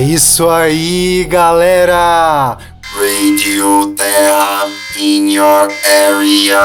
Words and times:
É 0.00 0.02
isso 0.02 0.48
aí, 0.48 1.26
galera! 1.28 2.56
Radio 2.94 3.94
Terra 3.94 4.66
in 4.98 5.34
your 5.34 5.68
area. 5.84 6.56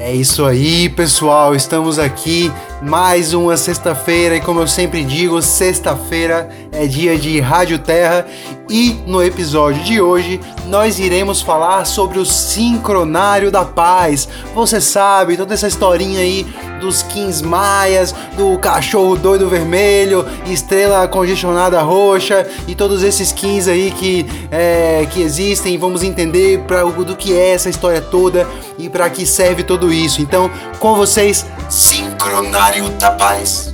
É 0.00 0.12
isso 0.12 0.44
aí, 0.44 0.88
pessoal. 0.88 1.54
Estamos 1.54 1.96
aqui 1.96 2.50
mais 2.82 3.34
uma 3.34 3.56
sexta-feira 3.56 4.34
e 4.34 4.40
como 4.40 4.58
eu 4.58 4.66
sempre 4.66 5.04
digo, 5.04 5.40
sexta-feira 5.40 6.50
é 6.72 6.88
dia 6.88 7.16
de 7.16 7.38
Rádio 7.38 7.78
Terra 7.78 8.26
e 8.68 9.00
no 9.06 9.22
episódio 9.22 9.82
de 9.84 10.00
hoje 10.00 10.40
nós 10.66 10.98
iremos 10.98 11.40
falar 11.40 11.84
sobre 11.84 12.18
o 12.18 12.26
sincronário 12.26 13.50
da 13.50 13.64
paz. 13.64 14.28
Você 14.54 14.80
sabe, 14.80 15.36
toda 15.36 15.54
essa 15.54 15.68
historinha 15.68 16.20
aí 16.20 16.46
dos 16.80 17.02
Kings 17.02 17.44
Maias, 17.44 18.14
do 18.36 18.58
cachorro 18.58 19.16
doido 19.16 19.48
vermelho, 19.48 20.26
estrela 20.46 21.06
congestionada 21.08 21.80
roxa 21.82 22.46
e 22.66 22.74
todos 22.74 23.02
esses 23.02 23.32
Kings 23.32 23.70
aí 23.70 23.90
que, 23.90 24.26
é, 24.50 25.06
que 25.10 25.22
existem. 25.22 25.78
Vamos 25.78 26.02
entender 26.02 26.60
pra, 26.66 26.82
do 26.84 27.16
que 27.16 27.32
é 27.32 27.50
essa 27.50 27.70
história 27.70 28.00
toda 28.00 28.46
e 28.78 28.88
para 28.88 29.08
que 29.08 29.24
serve 29.24 29.62
tudo 29.62 29.92
isso. 29.92 30.20
Então, 30.20 30.50
com 30.78 30.94
vocês, 30.94 31.46
Sincronário 31.68 32.88
da 32.90 33.10
Paz. 33.12 33.70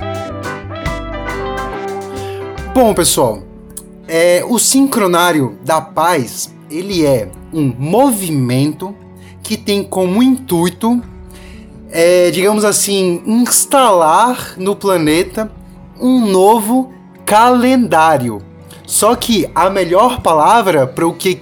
Bom, 2.73 2.93
pessoal, 2.93 3.43
é, 4.07 4.43
o 4.47 4.59
sincronário 4.59 5.57
da 5.63 5.79
paz 5.81 6.53
ele 6.69 7.05
é 7.05 7.29
um 7.53 7.73
movimento 7.77 8.95
que 9.41 9.57
tem 9.57 9.83
como 9.83 10.23
intuito, 10.23 11.01
é, 11.91 12.31
digamos 12.31 12.65
assim, 12.65 13.21
instalar 13.25 14.55
no 14.57 14.75
planeta 14.75 15.51
um 15.99 16.25
novo 16.25 16.91
calendário. 17.25 18.41
Só 18.85 19.15
que 19.15 19.49
a 19.55 19.69
melhor 19.69 20.21
palavra 20.21 20.85
para 20.85 21.07
o 21.07 21.13
que, 21.13 21.39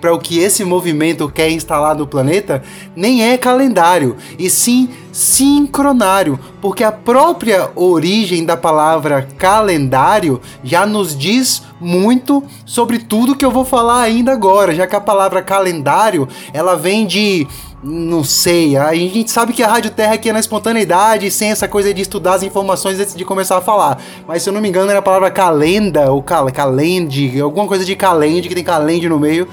para 0.00 0.14
o 0.14 0.18
que 0.18 0.38
esse 0.38 0.64
movimento 0.64 1.28
quer 1.28 1.50
instalar 1.50 1.96
no 1.96 2.06
planeta 2.06 2.62
nem 2.94 3.24
é 3.24 3.36
calendário, 3.36 4.16
e 4.38 4.48
sim 4.48 4.88
sincronário, 5.16 6.38
porque 6.60 6.84
a 6.84 6.92
própria 6.92 7.70
origem 7.74 8.44
da 8.44 8.54
palavra 8.54 9.26
calendário 9.38 10.42
já 10.62 10.84
nos 10.84 11.16
diz 11.16 11.62
muito 11.80 12.44
sobre 12.66 12.98
tudo 12.98 13.34
que 13.34 13.44
eu 13.44 13.50
vou 13.50 13.64
falar 13.64 14.02
ainda 14.02 14.30
agora, 14.32 14.74
já 14.74 14.86
que 14.86 14.94
a 14.94 15.00
palavra 15.00 15.40
calendário 15.40 16.28
ela 16.52 16.76
vem 16.76 17.06
de 17.06 17.46
não 17.82 18.22
sei, 18.24 18.76
a 18.76 18.94
gente 18.94 19.30
sabe 19.30 19.54
que 19.54 19.62
a 19.62 19.68
Rádio 19.68 19.90
Terra 19.90 20.14
aqui 20.14 20.28
é 20.28 20.32
na 20.32 20.40
espontaneidade, 20.40 21.30
sem 21.30 21.50
essa 21.50 21.68
coisa 21.68 21.94
de 21.94 22.02
estudar 22.02 22.34
as 22.34 22.42
informações 22.42 22.98
antes 23.00 23.14
de 23.14 23.24
começar 23.24 23.56
a 23.56 23.60
falar. 23.60 24.02
Mas 24.26 24.42
se 24.42 24.48
eu 24.48 24.52
não 24.52 24.60
me 24.60 24.68
engano 24.68 24.90
era 24.90 24.98
a 24.98 25.02
palavra 25.02 25.30
calenda, 25.30 26.10
ou 26.10 26.22
cal 26.22 26.50
calende, 26.52 27.40
alguma 27.40 27.66
coisa 27.66 27.84
de 27.84 27.94
calende, 27.94 28.48
que 28.48 28.54
tem 28.54 28.64
calende 28.64 29.08
no 29.08 29.20
meio 29.20 29.46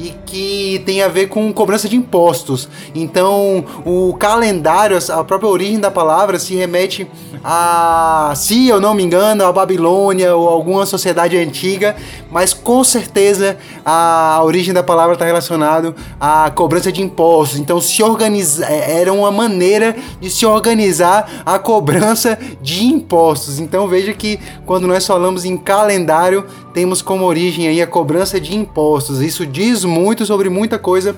e 0.00 0.14
que 0.24 0.82
tem 0.86 1.02
a 1.02 1.08
ver 1.08 1.28
com 1.28 1.52
cobrança 1.52 1.86
de 1.86 1.94
impostos. 1.94 2.68
Então, 2.94 3.62
o 3.84 4.14
calendário, 4.14 4.96
a 5.10 5.22
própria 5.22 5.48
origem 5.48 5.78
da 5.78 5.90
palavra 5.90 6.38
se 6.38 6.54
remete 6.54 7.06
a, 7.44 8.32
se 8.34 8.68
eu 8.68 8.80
não 8.80 8.94
me 8.94 9.02
engano, 9.02 9.44
a 9.44 9.52
Babilônia 9.52 10.34
ou 10.34 10.48
alguma 10.48 10.86
sociedade 10.86 11.36
antiga, 11.36 11.96
mas 12.30 12.52
com 12.52 12.82
certeza 12.82 13.58
a 13.84 14.40
origem 14.42 14.72
da 14.72 14.82
palavra 14.82 15.14
está 15.14 15.24
relacionado 15.24 15.94
à 16.18 16.50
cobrança 16.50 16.90
de 16.90 17.02
impostos. 17.02 17.58
Então, 17.58 17.80
se 17.80 18.02
organizar 18.02 18.70
é, 18.70 19.00
era 19.00 19.12
uma 19.12 19.30
maneira 19.30 19.94
de 20.20 20.30
se 20.30 20.46
organizar 20.46 21.42
a 21.44 21.58
cobrança 21.58 22.38
de 22.62 22.84
impostos. 22.84 23.58
Então, 23.58 23.86
veja 23.86 24.12
que 24.14 24.38
quando 24.64 24.86
nós 24.86 25.06
falamos 25.06 25.44
em 25.44 25.56
calendário, 25.56 26.46
temos 26.72 27.02
como 27.02 27.24
origem 27.24 27.68
aí 27.68 27.82
a 27.82 27.86
cobrança 27.86 28.40
de 28.40 28.56
impostos. 28.56 29.20
Isso 29.20 29.46
diz 29.46 29.84
muito 29.90 30.24
sobre 30.24 30.48
muita 30.48 30.78
coisa 30.78 31.14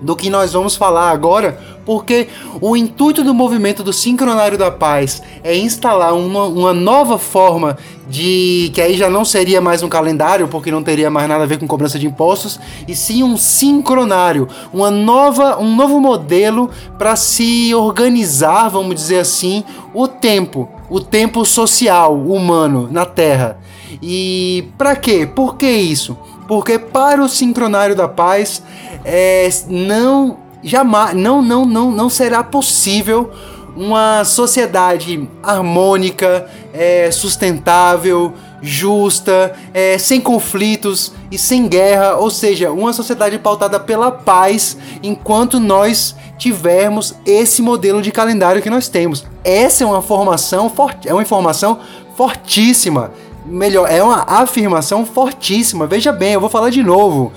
do 0.00 0.14
que 0.14 0.30
nós 0.30 0.52
vamos 0.52 0.76
falar 0.76 1.10
agora, 1.10 1.58
porque 1.84 2.28
o 2.60 2.76
intuito 2.76 3.24
do 3.24 3.34
movimento 3.34 3.82
do 3.82 3.92
Sincronário 3.92 4.58
da 4.58 4.70
Paz 4.70 5.22
é 5.42 5.56
instalar 5.56 6.14
uma, 6.14 6.44
uma 6.44 6.72
nova 6.72 7.18
forma 7.18 7.76
de. 8.08 8.70
que 8.74 8.80
aí 8.80 8.96
já 8.96 9.08
não 9.08 9.24
seria 9.24 9.60
mais 9.60 9.82
um 9.82 9.88
calendário, 9.88 10.48
porque 10.48 10.70
não 10.70 10.82
teria 10.82 11.10
mais 11.10 11.28
nada 11.28 11.44
a 11.44 11.46
ver 11.46 11.58
com 11.58 11.66
cobrança 11.66 11.98
de 11.98 12.06
impostos, 12.06 12.60
e 12.86 12.94
sim 12.94 13.22
um 13.22 13.36
sincronário, 13.36 14.48
uma 14.72 14.90
nova, 14.90 15.58
um 15.58 15.74
novo 15.74 16.00
modelo 16.00 16.70
para 16.98 17.16
se 17.16 17.74
organizar, 17.74 18.68
vamos 18.68 18.94
dizer 18.94 19.20
assim, 19.20 19.64
o 19.94 20.06
tempo, 20.06 20.68
o 20.90 21.00
tempo 21.00 21.44
social 21.44 22.14
humano 22.16 22.88
na 22.90 23.06
Terra. 23.06 23.58
E 24.02 24.68
para 24.76 24.94
quê? 24.94 25.26
Por 25.26 25.56
que 25.56 25.68
isso? 25.70 26.16
Porque 26.46 26.78
para 26.78 27.22
o 27.22 27.28
sincronário 27.28 27.94
da 27.94 28.08
paz 28.08 28.62
é, 29.04 29.48
não 29.68 30.38
jamais 30.62 31.14
não, 31.14 31.40
não, 31.42 31.64
não, 31.64 31.90
não 31.90 32.10
será 32.10 32.42
possível 32.42 33.30
uma 33.76 34.24
sociedade 34.24 35.28
harmônica, 35.42 36.46
é, 36.72 37.10
sustentável, 37.10 38.32
justa, 38.62 39.54
é, 39.74 39.98
sem 39.98 40.18
conflitos 40.18 41.12
e 41.30 41.36
sem 41.36 41.68
guerra, 41.68 42.16
ou 42.16 42.30
seja, 42.30 42.72
uma 42.72 42.92
sociedade 42.94 43.38
pautada 43.38 43.78
pela 43.78 44.10
paz, 44.10 44.78
enquanto 45.02 45.60
nós 45.60 46.16
tivermos 46.38 47.14
esse 47.26 47.60
modelo 47.60 48.00
de 48.00 48.10
calendário 48.10 48.62
que 48.62 48.70
nós 48.70 48.88
temos. 48.88 49.26
Essa 49.44 49.84
é 49.84 49.86
uma 49.86 50.00
formação 50.00 50.70
forte, 50.70 51.06
é 51.06 51.12
uma 51.12 51.22
informação 51.22 51.78
fortíssima 52.16 53.12
melhor, 53.46 53.90
é 53.90 54.02
uma 54.02 54.22
afirmação 54.26 55.04
fortíssima. 55.06 55.86
Veja 55.86 56.12
bem, 56.12 56.32
eu 56.32 56.40
vou 56.40 56.50
falar 56.50 56.70
de 56.70 56.82
novo. 56.82 57.32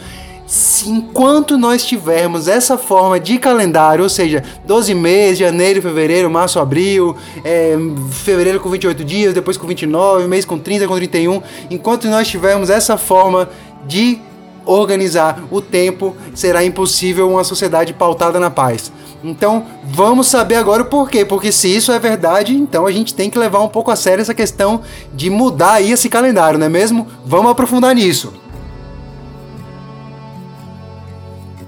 Se, 0.46 0.90
enquanto 0.90 1.58
nós 1.58 1.86
tivermos 1.86 2.47
essa 2.47 2.75
forma 2.75 3.20
de 3.20 3.38
calendário, 3.38 4.03
ou 4.03 4.09
seja, 4.09 4.44
12 4.66 4.96
meses, 4.96 5.38
janeiro, 5.38 5.80
fevereiro, 5.80 6.30
março, 6.30 6.59
abril, 6.59 7.16
é, 7.44 7.78
fevereiro 8.09 8.59
com 8.59 8.68
28 8.68 9.03
dias, 9.06 9.34
depois 9.34 9.58
com 9.58 9.68
29, 9.68 10.28
mês 10.28 10.46
com 10.46 10.58
30, 10.58 10.88
com 10.88 10.96
31, 10.96 11.42
enquanto 11.70 12.08
nós 12.08 12.28
tivermos 12.28 12.72
essa 12.72 12.97
forma 12.97 13.47
de 13.86 14.20
organizar 14.66 15.44
o 15.52 15.62
tempo, 15.62 16.16
será 16.34 16.64
impossível 16.64 17.30
uma 17.30 17.44
sociedade 17.44 17.94
pautada 17.94 18.40
na 18.40 18.50
paz. 18.50 18.91
Então, 19.24 19.66
vamos 19.84 20.28
saber 20.28 20.56
agora 20.56 20.84
o 20.84 20.85
porquê, 20.85 21.25
porque 21.25 21.52
se 21.52 21.75
isso 21.75 21.91
é 21.91 22.00
verdade, 22.00 22.56
então 22.56 22.85
a 22.85 22.91
gente 22.91 23.13
tem 23.13 23.30
que 23.30 23.38
levar 23.38 23.62
um 23.62 23.68
pouco 23.68 23.91
a 23.91 23.96
sério 23.96 24.22
essa 24.22 24.34
questão 24.34 24.81
de 25.13 25.30
mudar 25.30 25.74
aí 25.74 25.91
esse 25.91 26.07
calendário, 26.07 26.57
não 26.57 26.68
é 26.68 26.69
mesmo? 26.69 27.06
Vamos 27.25 27.52
aprofundar 27.52 27.94
nisso. 27.94 28.34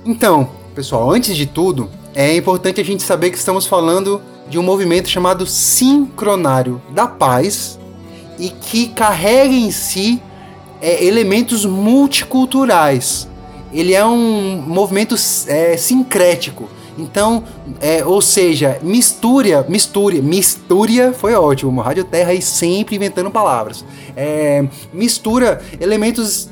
Então, 0.06 0.50
pessoal, 0.74 1.12
antes 1.12 1.36
de 1.36 1.46
tudo, 1.46 1.90
é 2.16 2.36
importante 2.36 2.80
a 2.80 2.86
gente 2.86 3.04
saber 3.04 3.32
que 3.32 3.38
estamos 3.38 3.68
falando 3.68 4.22
de 4.50 4.58
um 4.58 4.64
movimento 4.64 5.10
chamado 5.10 5.46
Sincronário 5.46 6.82
da 6.90 7.06
Paz 7.06 7.78
e 8.40 8.50
que 8.50 8.88
carrega 8.88 9.54
em 9.54 9.72
si 9.72 10.22
é, 10.82 11.04
elementos 11.06 11.66
multiculturais. 11.66 13.28
Ele 13.74 13.94
é 13.94 14.06
um 14.06 14.64
movimento 14.66 15.16
é, 15.48 15.76
sincrético 15.78 16.70
então, 16.98 17.44
é, 17.80 18.04
ou 18.06 18.22
seja, 18.22 18.80
mistura, 18.82 19.66
mistura, 19.68 20.22
mistura 20.22 21.14
foi 21.14 21.34
ótimo. 21.34 21.82
Rádio 21.82 22.04
Terra 22.04 22.32
aí 22.32 22.42
sempre 22.42 22.96
inventando 22.96 23.32
palavras. 23.32 23.86
É, 24.16 24.66
mistura 24.94 25.62
elementos 25.80 26.50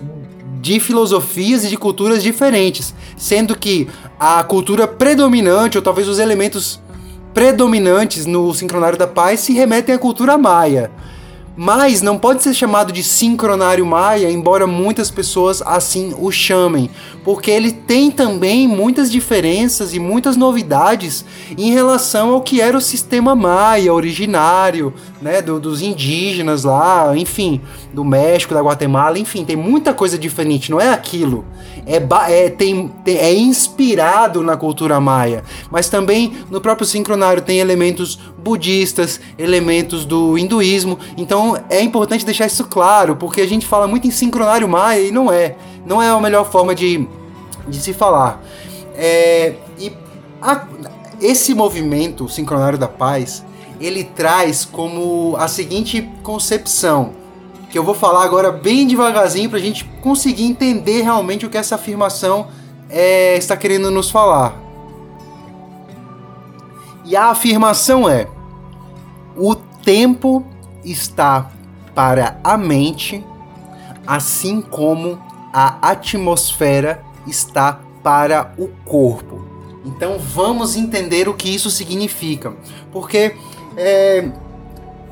de 0.62 0.80
filosofias 0.80 1.64
e 1.64 1.70
de 1.70 1.78
culturas 1.78 2.22
diferentes, 2.22 2.94
sendo 3.18 3.56
que 3.56 3.88
a 4.20 4.44
cultura 4.44 4.88
predominante, 4.88 5.78
ou 5.78 5.84
talvez 5.84 6.08
os 6.08 6.20
elementos 6.20 6.80
predominantes 7.34 8.26
no 8.26 8.53
Sincronário 8.53 8.97
da 8.97 9.08
Paz, 9.08 9.40
se 9.42 9.53
remetem 9.53 9.96
à 9.96 10.00
cultura 10.00 10.38
maia 10.38 10.92
mas 11.61 12.02
não 12.02 12.17
pode 12.17 12.41
ser 12.41 12.53
chamado 12.53 12.90
de 12.94 13.03
sincronário 13.03 13.85
maia, 13.85 14.32
embora 14.32 14.66
muitas 14.66 15.11
pessoas 15.11 15.61
assim 15.61 16.16
o 16.17 16.32
chamem, 16.32 16.90
porque 17.22 17.52
ele 17.52 17.73
tem 17.73 18.09
também 18.09 18.66
muitas 18.66 19.11
diferenças 19.11 19.94
e 19.94 20.00
muitas 20.00 20.38
novidades 20.38 21.26
em 21.58 21.73
relação 21.73 22.29
ao 22.29 22.40
que 22.40 22.61
era 22.61 22.78
o 22.78 22.82
sistema 22.82 23.35
maia 23.35 23.94
originário, 23.94 24.94
né, 25.22 25.42
do, 25.42 25.60
dos 25.60 25.82
indígenas 25.82 26.64
lá, 26.64 27.16
enfim, 27.16 27.62
do 27.94 28.04
México, 28.04 28.54
da 28.54 28.62
Guatemala, 28.62 29.20
enfim, 29.20 29.44
tem 29.44 29.56
muita 29.56 29.94
coisa 29.94 30.18
diferente, 30.18 30.72
não 30.72 30.80
é 30.80 30.90
aquilo. 30.90 31.46
É, 31.86 31.98
é, 32.32 32.50
tem, 32.50 32.92
é 33.06 33.34
inspirado 33.34 34.42
na 34.44 34.56
cultura 34.56 35.00
maia, 35.00 35.44
mas 35.72 35.90
também 35.90 36.34
no 36.50 36.62
próprio 36.62 36.86
sincronário 36.86 37.42
tem 37.42 37.60
elementos 37.60 38.20
budistas, 38.38 39.20
elementos 39.38 40.06
do 40.06 40.38
hinduísmo, 40.38 41.00
então 41.18 41.58
é 41.70 41.82
importante 41.82 42.26
deixar 42.26 42.46
isso 42.46 42.66
claro, 42.66 43.16
porque 43.16 43.42
a 43.42 43.48
gente 43.48 43.66
fala 43.66 43.88
muito 43.88 44.08
em 44.08 44.12
sincronário 44.12 44.68
maia 44.68 45.02
e 45.02 45.12
não 45.12 45.32
é. 45.32 45.56
Não 45.86 46.02
é 46.02 46.10
a 46.10 46.20
melhor 46.20 46.50
forma 46.50 46.76
de, 46.76 47.08
de 47.68 47.80
se 47.80 47.94
falar. 47.94 48.44
É, 48.96 49.56
e 49.80 49.92
a, 50.42 50.68
esse 51.22 51.54
movimento, 51.54 52.26
o 52.26 52.30
Sincronário 52.30 52.78
da 52.78 52.88
Paz, 52.88 53.44
ele 53.79 54.03
traz 54.03 54.66
como 54.66 55.35
a 55.37 55.47
seguinte 55.47 56.02
concepção, 56.22 57.14
que 57.70 57.78
eu 57.78 57.84
vou 57.84 57.93
falar 57.93 58.23
agora 58.23 58.52
bem 58.52 58.85
devagarzinho 58.87 59.49
para 59.49 59.59
a 59.59 59.61
gente 59.61 59.85
conseguir 60.02 60.43
entender 60.43 61.02
realmente 61.02 61.46
o 61.46 61.49
que 61.49 61.58
essa 61.58 61.76
afirmação 61.76 62.47
é, 62.90 63.37
está 63.37 63.55
querendo 63.55 63.91
nos 63.91 64.09
falar. 64.09 64.58
E 67.05 67.16
a 67.16 67.26
afirmação 67.26 68.09
é: 68.09 68.28
o 69.35 69.55
tempo 69.55 70.43
está 70.84 71.52
para 71.93 72.40
a 72.43 72.58
mente, 72.58 73.23
assim 74.05 74.61
como 74.61 75.20
a 75.53 75.90
atmosfera 75.90 77.03
está 77.28 77.79
para 78.03 78.53
o 78.58 78.67
corpo. 78.85 79.47
Então 79.85 80.20
vamos 80.20 80.75
entender 80.75 81.28
o 81.29 81.34
que 81.34 81.49
isso 81.49 81.70
significa, 81.70 82.53
porque 82.91 83.35
é, 83.78 84.30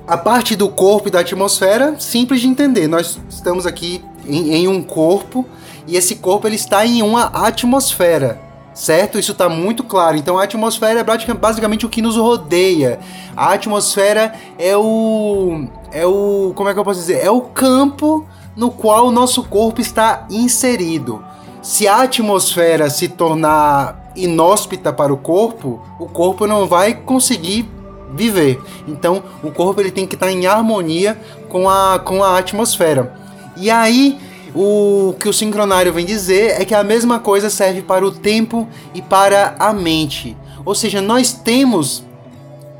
a 0.07 0.17
parte 0.17 0.55
do 0.55 0.69
corpo 0.69 1.07
e 1.07 1.11
da 1.11 1.19
atmosfera 1.19 1.99
simples 1.99 2.41
de 2.41 2.47
entender. 2.47 2.87
Nós 2.87 3.19
estamos 3.29 3.65
aqui 3.65 4.03
em, 4.25 4.53
em 4.53 4.67
um 4.67 4.81
corpo 4.81 5.45
e 5.87 5.95
esse 5.95 6.15
corpo 6.15 6.47
ele 6.47 6.55
está 6.55 6.85
em 6.85 7.01
uma 7.01 7.25
atmosfera 7.25 8.47
certo? 8.77 9.17
Isso 9.17 9.31
está 9.31 9.49
muito 9.49 9.83
claro. 9.83 10.15
Então 10.17 10.37
a 10.37 10.43
atmosfera 10.43 10.99
é 10.99 11.03
basicamente 11.03 11.85
o 11.85 11.89
que 11.89 12.01
nos 12.01 12.15
rodeia. 12.15 12.99
A 13.35 13.53
atmosfera 13.53 14.33
é 14.57 14.77
o 14.77 15.65
é 15.91 16.05
o 16.05 16.53
como 16.55 16.69
é 16.69 16.73
que 16.73 16.79
eu 16.79 16.83
posso 16.83 16.99
dizer? 16.99 17.23
É 17.23 17.31
o 17.31 17.41
campo 17.41 18.25
no 18.55 18.71
qual 18.71 19.07
o 19.07 19.11
nosso 19.11 19.43
corpo 19.43 19.81
está 19.81 20.25
inserido. 20.29 21.23
Se 21.61 21.87
a 21.87 22.03
atmosfera 22.03 22.89
se 22.89 23.07
tornar 23.07 24.11
inóspita 24.15 24.93
para 24.93 25.13
o 25.13 25.17
corpo, 25.17 25.81
o 25.99 26.07
corpo 26.07 26.47
não 26.47 26.65
vai 26.65 26.93
conseguir 26.93 27.69
viver. 28.13 28.61
Então, 28.87 29.23
o 29.43 29.51
corpo 29.51 29.81
ele 29.81 29.91
tem 29.91 30.07
que 30.07 30.15
estar 30.15 30.31
em 30.31 30.45
harmonia 30.45 31.19
com 31.49 31.69
a, 31.69 31.99
com 31.99 32.23
a 32.23 32.37
atmosfera. 32.37 33.15
E 33.55 33.69
aí, 33.69 34.17
o 34.55 35.13
que 35.19 35.27
o 35.27 35.33
sincronário 35.33 35.93
vem 35.93 36.05
dizer 36.05 36.59
é 36.59 36.65
que 36.65 36.73
a 36.73 36.83
mesma 36.83 37.19
coisa 37.19 37.49
serve 37.49 37.81
para 37.81 38.05
o 38.05 38.11
tempo 38.11 38.67
e 38.93 39.01
para 39.01 39.55
a 39.59 39.73
mente. 39.73 40.37
Ou 40.65 40.75
seja, 40.75 41.01
nós 41.01 41.31
temos 41.31 42.03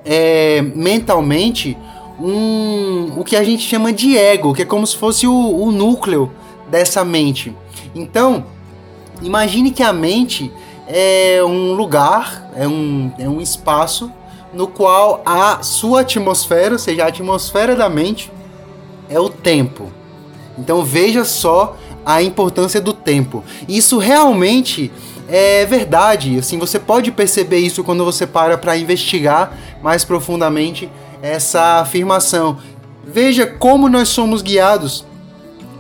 é, 0.06 0.62
mentalmente 0.62 1.78
um, 2.20 3.14
o 3.18 3.24
que 3.24 3.36
a 3.36 3.44
gente 3.44 3.64
chama 3.64 3.94
de 3.94 4.18
ego, 4.18 4.54
que 4.54 4.64
é 4.64 4.66
como 4.66 4.86
se 4.88 4.96
fosse 4.98 5.28
o, 5.28 5.34
o 5.34 5.72
núcleo 5.72 6.32
dessa 6.70 7.04
mente. 7.06 7.56
Então, 7.94 8.46
imagine 9.22 9.72
que 9.72 9.84
a 9.84 9.94
mente 9.94 10.52
é 10.88 11.42
um 11.44 11.74
lugar, 11.74 12.50
é 12.56 12.68
um, 12.68 13.12
é 13.20 13.28
um 13.28 13.42
espaço 13.42 14.12
no 14.54 14.68
qual 14.68 15.22
a 15.26 15.62
sua 15.62 16.02
atmosfera, 16.02 16.74
ou 16.74 16.80
seja, 16.80 17.04
a 17.04 17.08
atmosfera 17.08 17.76
da 17.76 17.90
mente, 17.90 18.32
é 19.10 19.20
o 19.20 19.30
tempo. 19.30 19.92
Então 20.58 20.84
veja 20.84 21.24
só 21.24 21.78
a 22.06 22.22
importância 22.24 22.80
do 22.82 22.94
tempo. 22.94 23.44
Isso 23.68 23.98
realmente 23.98 24.92
é 25.28 25.66
verdade. 25.66 26.38
Assim, 26.40 26.58
você 26.58 26.80
pode 26.80 27.12
perceber 27.12 27.60
isso 27.60 27.84
quando 27.84 28.06
você 28.06 28.26
para 28.26 28.58
para 28.58 28.78
investigar 28.78 29.52
mais 29.82 30.04
profundamente 30.04 30.90
essa 31.22 31.80
afirmação. 31.80 32.58
Veja 33.06 33.46
como 33.46 33.90
nós 33.90 34.10
somos 34.10 34.42
guiados 34.42 35.06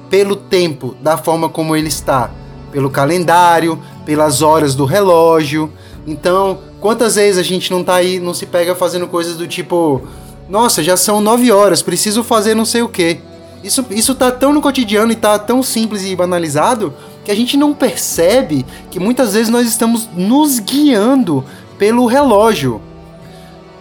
pelo 0.09 0.35
tempo, 0.35 0.95
da 1.01 1.17
forma 1.17 1.49
como 1.49 1.75
ele 1.75 1.89
está, 1.89 2.31
pelo 2.71 2.89
calendário, 2.89 3.81
pelas 4.05 4.41
horas 4.41 4.75
do 4.75 4.85
relógio. 4.85 5.71
Então, 6.05 6.59
quantas 6.79 7.15
vezes 7.15 7.39
a 7.39 7.43
gente 7.43 7.71
não 7.71 7.83
tá 7.83 7.95
aí, 7.95 8.19
não 8.19 8.33
se 8.33 8.45
pega 8.45 8.75
fazendo 8.75 9.07
coisas 9.07 9.35
do 9.35 9.47
tipo, 9.47 10.01
nossa, 10.49 10.83
já 10.83 10.95
são 10.95 11.21
nove 11.21 11.51
horas, 11.51 11.81
preciso 11.81 12.23
fazer 12.23 12.55
não 12.55 12.65
sei 12.65 12.81
o 12.81 12.89
que. 12.89 13.19
Isso, 13.63 13.85
isso 13.89 14.15
tá 14.15 14.31
tão 14.31 14.53
no 14.53 14.61
cotidiano 14.61 15.11
e 15.11 15.15
tá 15.15 15.37
tão 15.37 15.61
simples 15.63 16.05
e 16.05 16.15
banalizado 16.15 16.93
que 17.25 17.31
a 17.31 17.35
gente 17.35 17.57
não 17.57 17.73
percebe 17.73 18.65
que 18.89 18.99
muitas 18.99 19.33
vezes 19.33 19.49
nós 19.49 19.67
estamos 19.67 20.07
nos 20.15 20.59
guiando 20.59 21.43
pelo 21.77 22.05
relógio. 22.05 22.81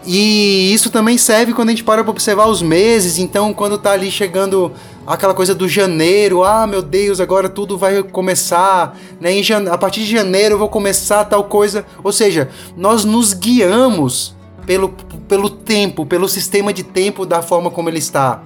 E 0.07 0.73
isso 0.73 0.89
também 0.89 1.19
serve 1.19 1.53
quando 1.53 1.69
a 1.69 1.73
gente 1.73 1.83
para 1.83 2.05
para 2.05 2.11
observar 2.11 2.47
os 2.47 2.63
meses. 2.63 3.19
Então, 3.19 3.53
quando 3.53 3.77
tá 3.77 3.91
ali 3.91 4.11
chegando 4.11 4.73
aquela 5.05 5.35
coisa 5.35 5.55
do 5.55 5.69
janeiro, 5.69 6.45
ah, 6.45 6.67
meu 6.67 6.81
Deus, 6.81 7.21
agora 7.21 7.49
tudo 7.49 7.77
vai 7.77 8.03
começar, 8.05 8.97
né? 9.21 9.43
Jane... 9.43 9.69
A 9.69 9.77
partir 9.77 10.05
de 10.05 10.11
janeiro 10.11 10.55
eu 10.55 10.59
vou 10.59 10.69
começar 10.69 11.25
tal 11.25 11.45
coisa. 11.45 11.85
Ou 12.05 12.13
seja, 12.13 12.49
nós 12.77 13.05
nos 13.05 13.33
guiamos 13.33 14.37
pelo, 14.65 14.91
pelo 15.29 15.51
tempo, 15.51 16.07
pelo 16.07 16.29
sistema 16.29 16.73
de 16.73 16.85
tempo 16.85 17.27
da 17.27 17.43
forma 17.43 17.69
como 17.69 17.89
ele 17.89 17.99
está. 17.99 18.43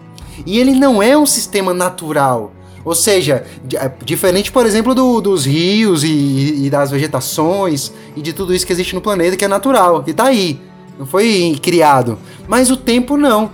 E 0.46 0.58
ele 0.58 0.72
não 0.72 1.02
é 1.02 1.16
um 1.16 1.26
sistema 1.26 1.74
natural. 1.74 2.52
Ou 2.82 2.94
seja, 2.94 3.44
é, 3.74 3.90
diferente, 4.04 4.50
por 4.50 4.64
exemplo, 4.64 4.94
do, 4.94 5.20
dos 5.20 5.44
rios 5.44 6.02
e, 6.02 6.64
e, 6.64 6.70
das 6.70 6.90
vegetações 6.90 7.92
e 8.16 8.22
de 8.22 8.32
tudo 8.32 8.54
isso 8.54 8.66
que 8.66 8.72
existe 8.72 8.94
no 8.94 9.02
planeta, 9.02 9.36
que 9.36 9.44
é 9.44 9.48
natural, 9.48 10.02
que 10.02 10.12
está 10.12 10.24
aí, 10.24 10.58
não 11.00 11.06
foi 11.06 11.58
criado. 11.62 12.18
Mas 12.46 12.70
o 12.70 12.76
tempo 12.76 13.16
não. 13.16 13.50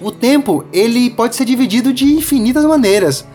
O 0.00 0.12
tempo 0.12 0.64
ele 0.72 1.10
pode 1.10 1.34
ser 1.34 1.44
dividido 1.44 1.92
de 1.92 2.04
infinitas 2.04 2.64
maneiras. 2.64 3.26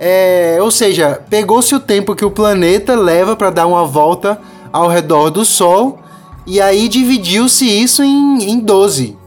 É, 0.00 0.56
ou 0.58 0.70
seja, 0.70 1.22
pegou-se 1.28 1.74
o 1.74 1.78
tempo 1.78 2.16
que 2.16 2.24
o 2.24 2.30
planeta 2.30 2.96
leva 2.96 3.36
para 3.36 3.50
dar 3.50 3.66
uma 3.66 3.84
volta 3.84 4.40
ao 4.72 4.88
redor 4.88 5.28
do 5.28 5.44
Sol 5.44 5.98
e 6.46 6.62
aí 6.62 6.88
dividiu-se 6.88 7.66
isso 7.66 8.02
em, 8.02 8.50
em 8.50 8.58
12 8.58 9.18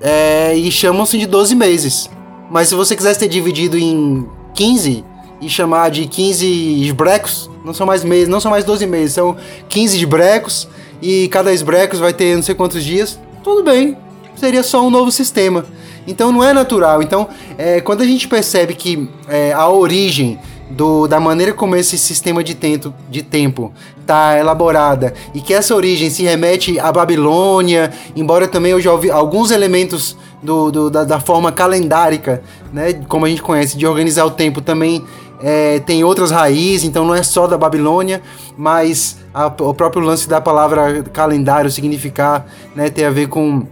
é, 0.00 0.56
e 0.56 0.72
chamam-se 0.72 1.18
de 1.18 1.26
12 1.26 1.54
meses. 1.54 2.08
Mas 2.50 2.68
se 2.68 2.74
você 2.74 2.96
quisesse 2.96 3.20
ter 3.20 3.28
dividido 3.28 3.76
em 3.76 4.26
15 4.54 5.04
e 5.42 5.48
chamar 5.48 5.90
de 5.90 6.06
15 6.06 6.46
esbrecos, 6.82 7.50
não 7.62 7.74
são 7.74 7.86
mais 7.86 8.02
meses, 8.02 8.28
não 8.28 8.40
são 8.40 8.50
mais 8.50 8.64
12 8.64 8.86
meses, 8.86 9.14
são 9.14 9.36
15 9.68 9.98
esbrecos 9.98 10.66
e 11.02 11.28
cada 11.28 11.52
esbrecos 11.52 11.98
vai 11.98 12.12
ter 12.12 12.36
não 12.36 12.42
sei 12.42 12.54
quantos 12.54 12.84
dias, 12.84 13.18
tudo 13.42 13.62
bem, 13.62 13.96
seria 14.36 14.62
só 14.62 14.86
um 14.86 14.90
novo 14.90 15.10
sistema. 15.10 15.64
Então 16.06 16.32
não 16.32 16.42
é 16.42 16.52
natural. 16.52 17.02
Então, 17.02 17.28
é, 17.58 17.80
quando 17.80 18.02
a 18.02 18.06
gente 18.06 18.26
percebe 18.26 18.74
que 18.74 19.08
é, 19.28 19.52
a 19.52 19.68
origem 19.68 20.38
do, 20.70 21.08
da 21.08 21.18
maneira 21.18 21.52
como 21.52 21.74
esse 21.74 21.98
sistema 21.98 22.44
de, 22.44 22.54
tento, 22.54 22.94
de 23.10 23.22
tempo 23.22 23.72
está 24.00 24.38
elaborada 24.38 25.12
e 25.34 25.40
que 25.40 25.52
essa 25.52 25.74
origem 25.74 26.08
se 26.08 26.22
remete 26.22 26.78
à 26.78 26.92
Babilônia, 26.92 27.92
embora 28.14 28.46
também 28.46 28.72
eu 28.72 28.80
já 28.80 28.92
ouvi 28.92 29.10
alguns 29.10 29.50
elementos 29.50 30.16
do, 30.42 30.70
do 30.70 30.90
da, 30.90 31.04
da, 31.04 31.20
forma 31.20 31.52
calendárica, 31.52 32.42
né, 32.72 32.94
como 33.08 33.26
a 33.26 33.28
gente 33.28 33.42
conhece, 33.42 33.76
de 33.76 33.86
organizar 33.86 34.24
o 34.24 34.30
tempo 34.30 34.60
também 34.60 35.04
é, 35.42 35.80
tem 35.80 36.04
outras 36.04 36.30
raízes, 36.30 36.84
então 36.84 37.04
não 37.04 37.14
é 37.14 37.22
só 37.22 37.46
da 37.46 37.56
Babilônia, 37.56 38.22
mas 38.56 39.18
a, 39.32 39.46
o 39.46 39.74
próprio 39.74 40.02
lance 40.02 40.28
da 40.28 40.40
palavra 40.40 41.02
calendário 41.12 41.70
significar, 41.70 42.46
né, 42.74 42.90
ter 42.90 43.04
a 43.04 43.10
ver 43.10 43.28
com 43.28 43.66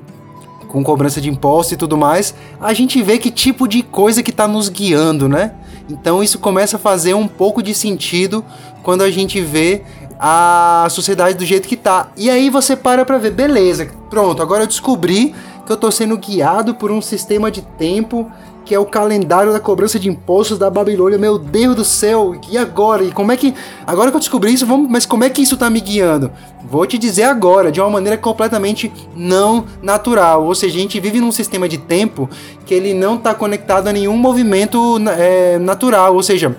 com 0.69 0.85
cobrança 0.85 1.19
de 1.19 1.31
impostos 1.31 1.73
e 1.73 1.77
tudo 1.79 1.97
mais, 1.97 2.35
a 2.61 2.75
gente 2.75 3.01
vê 3.01 3.17
que 3.17 3.31
tipo 3.31 3.67
de 3.67 3.83
coisa 3.83 4.23
que 4.23 4.31
está 4.31 4.47
nos 4.47 4.69
guiando, 4.69 5.27
né? 5.27 5.55
Então 5.89 6.23
isso 6.23 6.39
começa 6.39 6.77
a 6.77 6.79
fazer 6.79 7.15
um 7.15 7.27
pouco 7.27 7.63
de 7.63 7.73
sentido 7.73 8.45
quando 8.83 9.03
a 9.03 9.11
gente 9.11 9.41
vê 9.41 9.83
a 10.21 10.87
sociedade 10.91 11.39
do 11.39 11.47
jeito 11.47 11.67
que 11.67 11.77
tá. 11.77 12.09
E 12.17 12.29
aí 12.29 12.51
você 12.51 12.77
para 12.77 13.05
pra 13.05 13.17
ver, 13.19 13.31
beleza, 13.31 13.89
pronto, 14.11 14.43
agora 14.43 14.65
eu 14.65 14.67
descobri 14.67 15.35
que 15.65 15.73
eu 15.73 15.77
tô 15.77 15.91
sendo 15.91 16.17
guiado 16.19 16.75
por 16.75 16.91
um 16.91 17.01
sistema 17.01 17.51
de 17.51 17.63
tempo 17.63 18.31
que 18.69 18.75
é 18.75 18.79
o 18.79 18.85
calendário 18.85 19.51
da 19.51 19.59
cobrança 19.59 19.99
de 19.99 20.11
impostos 20.11 20.59
da 20.59 20.69
Babilônia. 20.69 21.17
Meu 21.17 21.39
Deus 21.39 21.75
do 21.75 21.85
céu, 21.87 22.39
e 22.51 22.59
agora? 22.59 23.03
E 23.03 23.11
como 23.11 23.33
é 23.33 23.37
que. 23.37 23.55
Agora 23.87 24.11
que 24.11 24.17
eu 24.17 24.21
descobri 24.21 24.53
isso, 24.53 24.67
vamos, 24.67 24.91
mas 24.91 25.07
como 25.07 25.25
é 25.25 25.31
que 25.31 25.41
isso 25.41 25.57
tá 25.57 25.71
me 25.71 25.81
guiando? 25.81 26.31
Vou 26.71 26.85
te 26.85 26.99
dizer 26.99 27.23
agora, 27.23 27.73
de 27.73 27.81
uma 27.81 27.89
maneira 27.89 28.19
completamente 28.19 28.93
não 29.17 29.65
natural. 29.83 30.45
Ou 30.45 30.55
seja, 30.55 30.77
a 30.77 30.81
gente 30.83 31.01
vive 31.01 31.19
num 31.19 31.33
sistema 31.33 31.67
de 31.67 31.79
tempo 31.79 32.29
que 32.67 32.75
ele 32.75 32.93
não 32.93 33.17
tá 33.17 33.35
conectado 33.35 33.89
a 33.89 33.93
nenhum 33.93 34.19
movimento 34.19 34.99
é, 35.17 35.59
natural. 35.59 36.15
Ou 36.15 36.23
seja, 36.23 36.55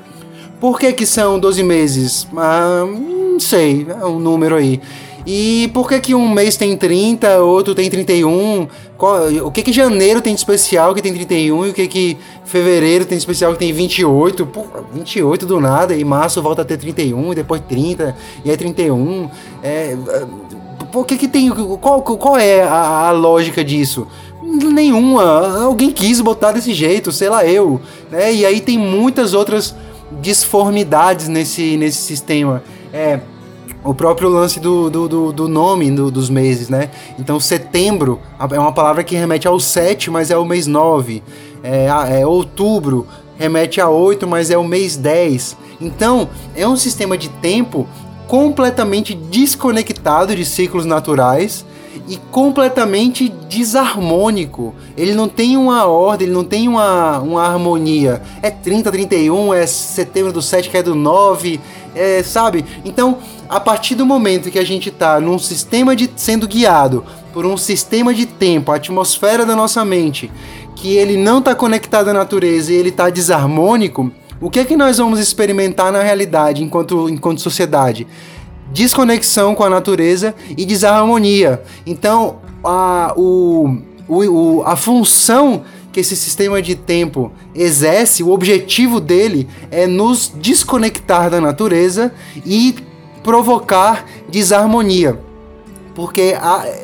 por 0.59 0.79
que 0.79 0.91
que 0.93 1.05
são 1.05 1.39
12 1.39 1.61
meses? 1.61 2.27
Ah, 2.35 2.85
não 2.87 3.39
sei, 3.39 3.85
é 3.87 4.05
um 4.05 4.17
número 4.17 4.55
aí. 4.55 4.81
E 5.31 5.69
por 5.75 5.88
que 5.88 6.00
que 6.00 6.15
um 6.15 6.27
mês 6.27 6.57
tem 6.57 6.75
30, 6.75 7.38
outro 7.43 7.75
tem 7.75 7.88
31? 7.88 8.67
Qual, 8.98 9.27
o 9.45 9.51
que 9.51 9.62
que 9.62 9.71
janeiro 9.71 10.21
tem 10.21 10.33
de 10.33 10.39
especial 10.39 10.95
que 10.95 11.03
tem 11.03 11.13
31 11.13 11.67
e 11.67 11.69
o 11.69 11.74
que 11.74 11.88
que 11.88 12.17
fevereiro 12.45 13.05
tem 13.05 13.15
de 13.15 13.21
especial 13.21 13.53
que 13.53 13.59
tem 13.59 13.71
28? 13.71 14.43
Pô, 14.48 14.65
28 14.91 15.45
do 15.45 15.59
nada, 15.59 15.95
e 15.95 16.03
março 16.03 16.41
volta 16.41 16.63
a 16.63 16.65
ter 16.65 16.77
31, 16.77 17.31
e 17.31 17.36
depois 17.36 17.62
30, 17.62 18.17
e 18.43 18.50
aí 18.50 18.57
31. 18.57 19.29
É, 19.62 19.95
por 20.91 21.05
que 21.05 21.15
que 21.15 21.27
tem... 21.27 21.48
Qual, 21.51 22.01
qual 22.01 22.36
é 22.36 22.63
a, 22.63 23.09
a 23.09 23.12
lógica 23.12 23.63
disso? 23.63 24.07
Nenhuma. 24.41 25.62
Alguém 25.62 25.91
quis 25.91 26.19
botar 26.21 26.53
desse 26.53 26.74
jeito, 26.74 27.12
sei 27.12 27.29
lá 27.29 27.45
eu. 27.45 27.79
Né? 28.09 28.33
E 28.33 28.45
aí 28.48 28.59
tem 28.59 28.79
muitas 28.79 29.36
outras 29.36 29.75
disformidades 30.19 31.27
nesse, 31.27 31.77
nesse 31.77 32.01
sistema. 32.01 32.63
É 32.91 33.19
o 33.83 33.93
próprio 33.93 34.29
lance 34.29 34.59
do, 34.59 34.89
do, 34.89 35.07
do, 35.07 35.31
do 35.31 35.48
nome 35.48 35.89
do, 35.91 36.12
dos 36.12 36.29
meses, 36.29 36.69
né? 36.69 36.89
Então, 37.17 37.39
setembro 37.39 38.19
é 38.51 38.59
uma 38.59 38.71
palavra 38.71 39.03
que 39.03 39.15
remete 39.15 39.48
ao 39.48 39.59
7, 39.59 40.12
mas 40.12 40.29
é 40.29 40.38
o 40.38 40.45
mês 40.45 40.67
9. 40.67 41.24
É, 41.63 41.88
é 42.19 42.25
outubro 42.25 43.07
remete 43.38 43.79
a 43.79 43.89
8, 43.89 44.27
mas 44.27 44.51
é 44.51 44.57
o 44.57 44.63
mês 44.63 44.98
10. 44.98 45.57
Então, 45.79 46.29
é 46.55 46.67
um 46.67 46.75
sistema 46.75 47.17
de 47.17 47.29
tempo 47.29 47.88
completamente 48.27 49.15
desconectado 49.15 50.36
de 50.36 50.45
ciclos 50.45 50.86
naturais 50.86 51.65
e 52.07 52.17
completamente 52.31 53.29
desarmônico. 53.47 54.73
Ele 54.97 55.13
não 55.13 55.27
tem 55.27 55.57
uma 55.57 55.85
ordem, 55.85 56.27
ele 56.27 56.35
não 56.35 56.43
tem 56.43 56.67
uma, 56.67 57.19
uma 57.19 57.43
harmonia. 57.43 58.21
É 58.41 58.49
30, 58.49 58.91
31, 58.91 59.53
é 59.53 59.65
setembro 59.65 60.31
do 60.31 60.41
7 60.41 60.69
que 60.69 60.77
é 60.77 60.83
do 60.83 60.95
9, 60.95 61.59
é, 61.95 62.23
sabe? 62.23 62.65
Então, 62.85 63.17
a 63.47 63.59
partir 63.59 63.95
do 63.95 64.05
momento 64.05 64.51
que 64.51 64.59
a 64.59 64.65
gente 64.65 64.89
está 64.89 65.19
num 65.19 65.39
sistema 65.39 65.95
de 65.95 66.09
sendo 66.15 66.47
guiado 66.47 67.03
por 67.33 67.45
um 67.45 67.57
sistema 67.57 68.13
de 68.13 68.25
tempo, 68.25 68.71
a 68.71 68.75
atmosfera 68.75 69.45
da 69.45 69.55
nossa 69.55 69.83
mente, 69.85 70.31
que 70.75 70.95
ele 70.95 71.17
não 71.17 71.39
está 71.39 71.53
conectado 71.53 72.09
à 72.09 72.13
natureza 72.13 72.71
e 72.71 72.75
ele 72.75 72.89
está 72.89 73.09
desarmônico, 73.09 74.11
o 74.41 74.49
que 74.49 74.59
é 74.59 74.65
que 74.65 74.77
nós 74.77 74.97
vamos 74.97 75.19
experimentar 75.19 75.91
na 75.91 76.01
realidade 76.01 76.63
enquanto, 76.63 77.09
enquanto 77.09 77.41
sociedade? 77.41 78.07
Desconexão 78.71 79.55
com 79.55 79.63
a 79.63 79.69
natureza 79.69 80.35
e 80.49 80.65
desarmonia. 80.65 81.61
Então, 81.85 82.38
a, 82.63 83.13
o, 83.15 83.77
o, 84.07 84.63
a 84.65 84.75
função 84.75 85.63
que 85.91 85.99
esse 85.99 86.15
sistema 86.15 86.61
de 86.61 86.75
tempo 86.75 87.31
exerce, 87.55 88.23
o 88.23 88.29
objetivo 88.29 88.99
dele 88.99 89.47
é 89.71 89.88
nos 89.88 90.31
desconectar 90.35 91.29
da 91.29 91.41
natureza 91.41 92.13
e 92.45 92.75
provocar 93.23 94.05
desarmonia. 94.29 95.19
Porque 95.95 96.35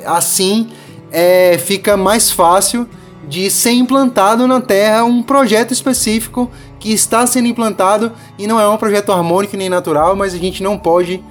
assim 0.06 0.70
é, 1.12 1.58
fica 1.58 1.96
mais 1.96 2.32
fácil 2.32 2.88
de 3.28 3.50
ser 3.50 3.72
implantado 3.72 4.48
na 4.48 4.62
Terra 4.62 5.04
um 5.04 5.24
projeto 5.24 5.72
específico 5.72 6.50
que 6.80 6.92
está 6.92 7.26
sendo 7.26 7.48
implantado 7.48 8.12
e 8.38 8.46
não 8.46 8.60
é 8.60 8.68
um 8.68 8.78
projeto 8.78 9.12
harmônico 9.12 9.58
nem 9.58 9.70
natural, 9.70 10.16
mas 10.16 10.34
a 10.34 10.38
gente 10.38 10.62
não 10.62 10.78
pode 10.78 11.24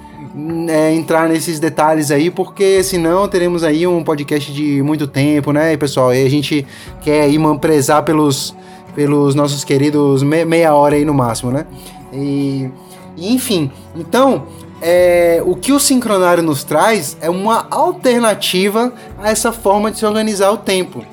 é, 0.69 0.93
entrar 0.93 1.27
nesses 1.27 1.59
detalhes 1.59 2.11
aí, 2.11 2.29
porque 2.29 2.83
senão 2.83 3.27
teremos 3.27 3.63
aí 3.63 3.85
um 3.85 4.03
podcast 4.03 4.51
de 4.51 4.81
muito 4.81 5.07
tempo, 5.07 5.51
né, 5.51 5.75
pessoal? 5.77 6.13
E 6.13 6.25
a 6.25 6.29
gente 6.29 6.65
quer 7.01 7.21
aí 7.21 7.37
prezar 7.59 8.03
pelos, 8.03 8.55
pelos 8.93 9.35
nossos 9.35 9.63
queridos 9.63 10.23
me, 10.23 10.45
meia 10.45 10.73
hora 10.73 10.95
aí 10.95 11.05
no 11.05 11.13
máximo, 11.13 11.51
né? 11.51 11.65
E, 12.13 12.69
enfim, 13.17 13.71
então, 13.95 14.47
é, 14.81 15.41
o 15.45 15.55
que 15.55 15.71
o 15.71 15.79
sincronário 15.79 16.43
nos 16.43 16.63
traz 16.63 17.17
é 17.21 17.29
uma 17.29 17.67
alternativa 17.69 18.93
a 19.17 19.29
essa 19.29 19.51
forma 19.51 19.91
de 19.91 19.99
se 19.99 20.05
organizar 20.05 20.51
o 20.51 20.57
tempo 20.57 21.03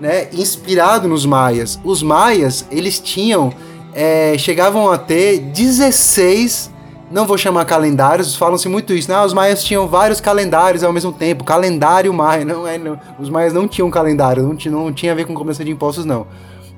né, 0.00 0.28
inspirado 0.32 1.08
nos 1.08 1.24
maias. 1.24 1.78
Os 1.84 2.02
maias, 2.02 2.66
eles 2.70 2.98
tinham, 2.98 3.52
é, 3.94 4.36
chegavam 4.38 4.90
a 4.90 4.98
ter 4.98 5.38
16, 5.38 6.70
não 7.10 7.26
vou 7.26 7.38
chamar 7.38 7.64
calendários, 7.64 8.34
falam-se 8.34 8.68
muito 8.68 8.92
isso, 8.92 9.10
né? 9.10 9.24
Os 9.24 9.32
maias 9.32 9.62
tinham 9.62 9.86
vários 9.86 10.20
calendários 10.20 10.82
ao 10.82 10.92
mesmo 10.92 11.12
tempo, 11.12 11.44
calendário 11.44 12.12
maia, 12.12 12.44
não 12.44 12.66
é, 12.66 12.78
não, 12.78 12.98
os 13.18 13.28
maias 13.28 13.52
não 13.52 13.68
tinham 13.68 13.90
calendário, 13.90 14.42
não 14.42 14.56
tinha, 14.56 14.72
não 14.72 14.92
tinha 14.92 15.12
a 15.12 15.14
ver 15.14 15.24
com 15.24 15.34
cobrança 15.34 15.64
de 15.64 15.70
impostos 15.70 16.04
não. 16.04 16.26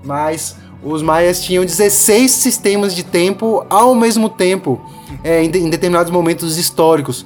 Mas 0.05 0.57
os 0.83 1.03
maias 1.03 1.43
tinham 1.43 1.65
16 1.65 2.31
sistemas 2.31 2.95
de 2.95 3.03
tempo 3.03 3.65
ao 3.71 3.95
mesmo 3.95 4.29
tempo, 4.29 4.81
é, 5.25 5.43
em, 5.43 5.47
em, 5.47 5.71
determinados 5.71 6.13
momentos 6.13 6.59
históricos. 6.59 7.25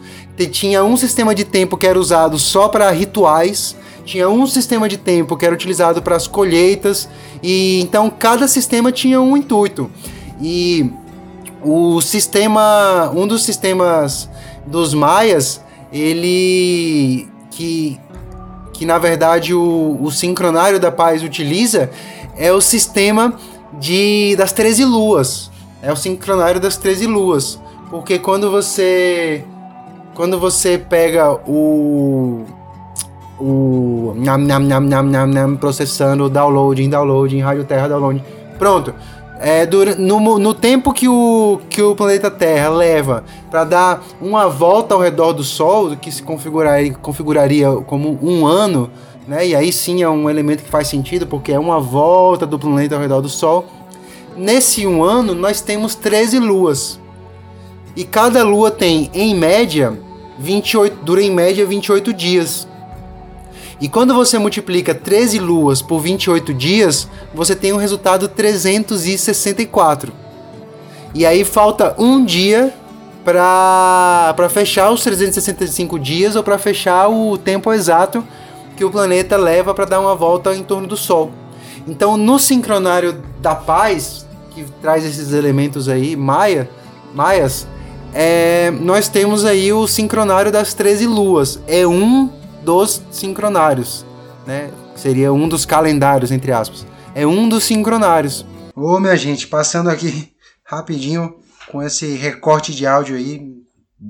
tinha 0.51 0.85
um 0.85 0.97
sistema 0.97 1.35
de 1.35 1.45
tempo 1.45 1.77
que 1.77 1.87
era 1.87 1.99
usado 1.99 2.39
só 2.39 2.69
para 2.69 2.91
rituais, 2.91 3.77
tinha 4.05 4.29
um 4.29 4.47
sistema 4.47 4.89
de 4.89 4.97
tempo 4.97 5.37
que 5.37 5.45
era 5.45 5.55
utilizado 5.55 6.03
para 6.03 6.17
as 6.17 6.27
colheitas 6.27 7.09
e 7.43 7.81
então 7.81 8.11
cada 8.11 8.49
sistema 8.49 8.91
tinha 8.91 9.21
um 9.21 9.37
intuito. 9.37 9.91
E 10.41 10.91
o 11.65 12.01
sistema, 12.01 13.11
um 13.15 13.27
dos 13.27 13.45
sistemas 13.45 14.29
dos 14.67 14.95
maias, 14.95 15.61
ele 15.93 17.29
que 17.51 18.01
que 18.73 18.87
na 18.87 18.99
verdade 18.99 19.55
o, 19.55 19.99
o 20.03 20.11
sincronário 20.11 20.81
da 20.81 20.91
paz 20.91 21.23
utiliza 21.23 21.91
é 22.37 22.53
o 22.53 22.61
sistema 22.61 23.35
de 23.79 24.35
das 24.37 24.53
13 24.53 24.85
luas. 24.85 25.51
É 25.83 25.93
o 25.93 25.97
sincronário 25.97 26.61
das 26.61 26.77
13 26.77 27.07
luas, 27.07 27.61
porque 27.91 28.19
quando 28.19 28.51
você 28.51 29.45
quando 30.15 30.39
você 30.39 30.79
pega 30.79 31.33
o 31.47 32.45
o 33.41 34.15
nam, 34.17 34.39
nam, 34.39 34.61
nam, 34.61 34.81
nam, 34.81 35.03
nam, 35.03 35.27
nam, 35.27 35.57
processando, 35.57 36.29
downloading, 36.29 36.89
downloading, 36.89 37.41
rádio 37.41 37.65
terra, 37.65 37.89
downloading. 37.89 38.23
Pronto. 38.59 38.95
É, 39.45 39.67
no, 39.99 40.39
no 40.39 40.55
tempo 40.55 40.93
que 40.93 41.09
o, 41.09 41.61
que 41.69 41.83
o 41.83 41.97
planeta 41.97 42.31
Terra 42.31 42.69
leva 42.69 43.25
para 43.51 43.65
dar 43.65 44.05
uma 44.21 44.49
volta 44.49 44.95
ao 44.95 45.01
redor 45.01 45.33
do 45.33 45.43
Sol, 45.43 45.97
que 45.97 46.13
se 46.13 46.23
configuraria, 46.23 46.95
configuraria 46.95 47.69
como 47.85 48.17
um 48.23 48.47
ano, 48.47 48.89
né? 49.27 49.45
E 49.49 49.57
aí 49.57 49.73
sim 49.73 50.01
é 50.01 50.09
um 50.09 50.31
elemento 50.31 50.63
que 50.63 50.71
faz 50.71 50.87
sentido, 50.87 51.27
porque 51.27 51.51
é 51.51 51.59
uma 51.59 51.81
volta 51.81 52.47
do 52.47 52.57
planeta 52.57 52.95
ao 52.95 53.01
redor 53.01 53.21
do 53.21 53.29
Sol. 53.29 53.67
Nesse 54.37 54.87
um 54.87 55.03
ano, 55.03 55.35
nós 55.35 55.61
temos 55.61 55.97
13 55.97 56.39
luas. 56.39 57.01
E 57.97 58.05
cada 58.05 58.45
lua 58.45 58.71
tem, 58.71 59.11
em 59.13 59.35
média, 59.35 59.99
28, 60.39 61.05
dura 61.05 61.21
em 61.21 61.33
média 61.33 61.67
28 61.67 62.13
dias. 62.13 62.69
E 63.83 63.89
quando 63.89 64.15
você 64.15 64.39
multiplica 64.39 64.95
13 64.95 65.41
luas 65.41 65.83
por 65.83 65.99
28 65.99 66.55
dias, 66.55 67.09
você 67.35 67.57
tem 67.57 67.73
um 67.73 67.77
resultado 67.77 68.29
364. 68.29 70.13
E 71.13 71.27
aí 71.27 71.43
falta 71.43 71.93
um 71.99 72.25
dia 72.25 72.73
para 73.25 74.49
fechar 74.49 74.89
os 74.93 75.03
365 75.03 75.99
dias 75.99 76.37
ou 76.37 76.45
para 76.45 76.59
fechar 76.59 77.09
o 77.09 77.37
tempo 77.37 77.73
exato 77.73 78.25
que 78.77 78.85
o 78.85 78.91
planeta 78.91 79.37
leva 79.37 79.75
para 79.75 79.85
dar 79.85 79.99
uma 79.99 80.15
volta 80.15 80.55
em 80.55 80.63
torno 80.63 80.87
do 80.87 80.97
Sol. 80.97 81.33
Então, 81.85 82.17
no 82.17 82.39
sincronário 82.39 83.21
da 83.41 83.57
paz, 83.57 84.25
que 84.53 84.65
traz 84.81 85.05
esses 85.05 85.33
elementos 85.33 85.89
aí, 85.89 86.15
Maia, 86.15 86.71
Maias, 87.13 87.67
é, 88.15 88.71
nós 88.81 89.09
temos 89.09 89.45
aí 89.45 89.73
o 89.73 89.89
sincronário 89.89 90.53
das 90.53 90.73
13 90.73 91.05
luas. 91.09 91.59
É 91.67 91.85
um 91.85 92.31
dos 92.65 93.03
sincronários, 93.11 94.05
né? 94.47 94.71
Seria 94.95 95.33
um 95.33 95.49
dos 95.49 95.65
calendários, 95.65 96.31
entre 96.31 96.53
aspas. 96.53 96.87
É 97.15 97.27
um 97.27 97.49
dos 97.49 97.65
sincronários. 97.65 98.47
Ô, 98.75 98.99
minha 98.99 99.17
gente, 99.17 99.47
passando 99.47 99.91
aqui 99.91 100.33
rapidinho 100.65 101.35
com 101.71 101.83
esse 101.83 102.15
recorte 102.15 102.75
de 102.75 102.87
áudio 102.87 103.17
aí 103.17 103.43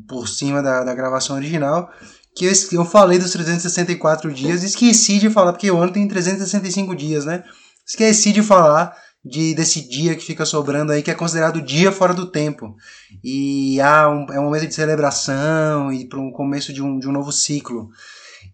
por 0.09 0.29
cima 0.29 0.63
da, 0.63 0.85
da 0.85 0.95
gravação 0.95 1.37
original, 1.37 1.91
que 2.35 2.47
eu, 2.47 2.53
eu 2.73 2.85
falei 2.85 3.19
dos 3.19 3.33
364 3.33 4.33
dias, 4.33 4.63
esqueci 4.63 5.19
de 5.19 5.29
falar, 5.29 5.53
porque 5.53 5.71
o 5.71 5.79
ano 5.79 5.93
tem 5.93 6.07
365 6.09 6.95
dias, 6.95 7.25
né? 7.25 7.43
Esqueci 7.87 8.33
de 8.33 8.43
falar 8.43 8.97
de, 9.25 9.55
desse 9.55 9.87
dia 9.89 10.15
que 10.15 10.25
fica 10.25 10.45
sobrando 10.45 10.93
aí, 10.93 11.03
que 11.03 11.11
é 11.11 11.15
considerado 11.15 11.61
dia 11.61 11.93
fora 11.93 12.15
do 12.15 12.31
tempo. 12.31 12.75
E 13.23 13.81
ah, 13.81 14.09
um, 14.09 14.33
é 14.33 14.41
um 14.41 14.45
momento 14.45 14.67
de 14.67 14.75
celebração 14.75 15.93
e 15.93 16.09
para 16.09 16.21
um 16.21 16.31
começo 16.31 16.73
de 16.73 16.83
um, 16.83 16.99
de 16.99 17.09
um 17.09 17.13
novo 17.13 17.31
ciclo. 17.31 17.91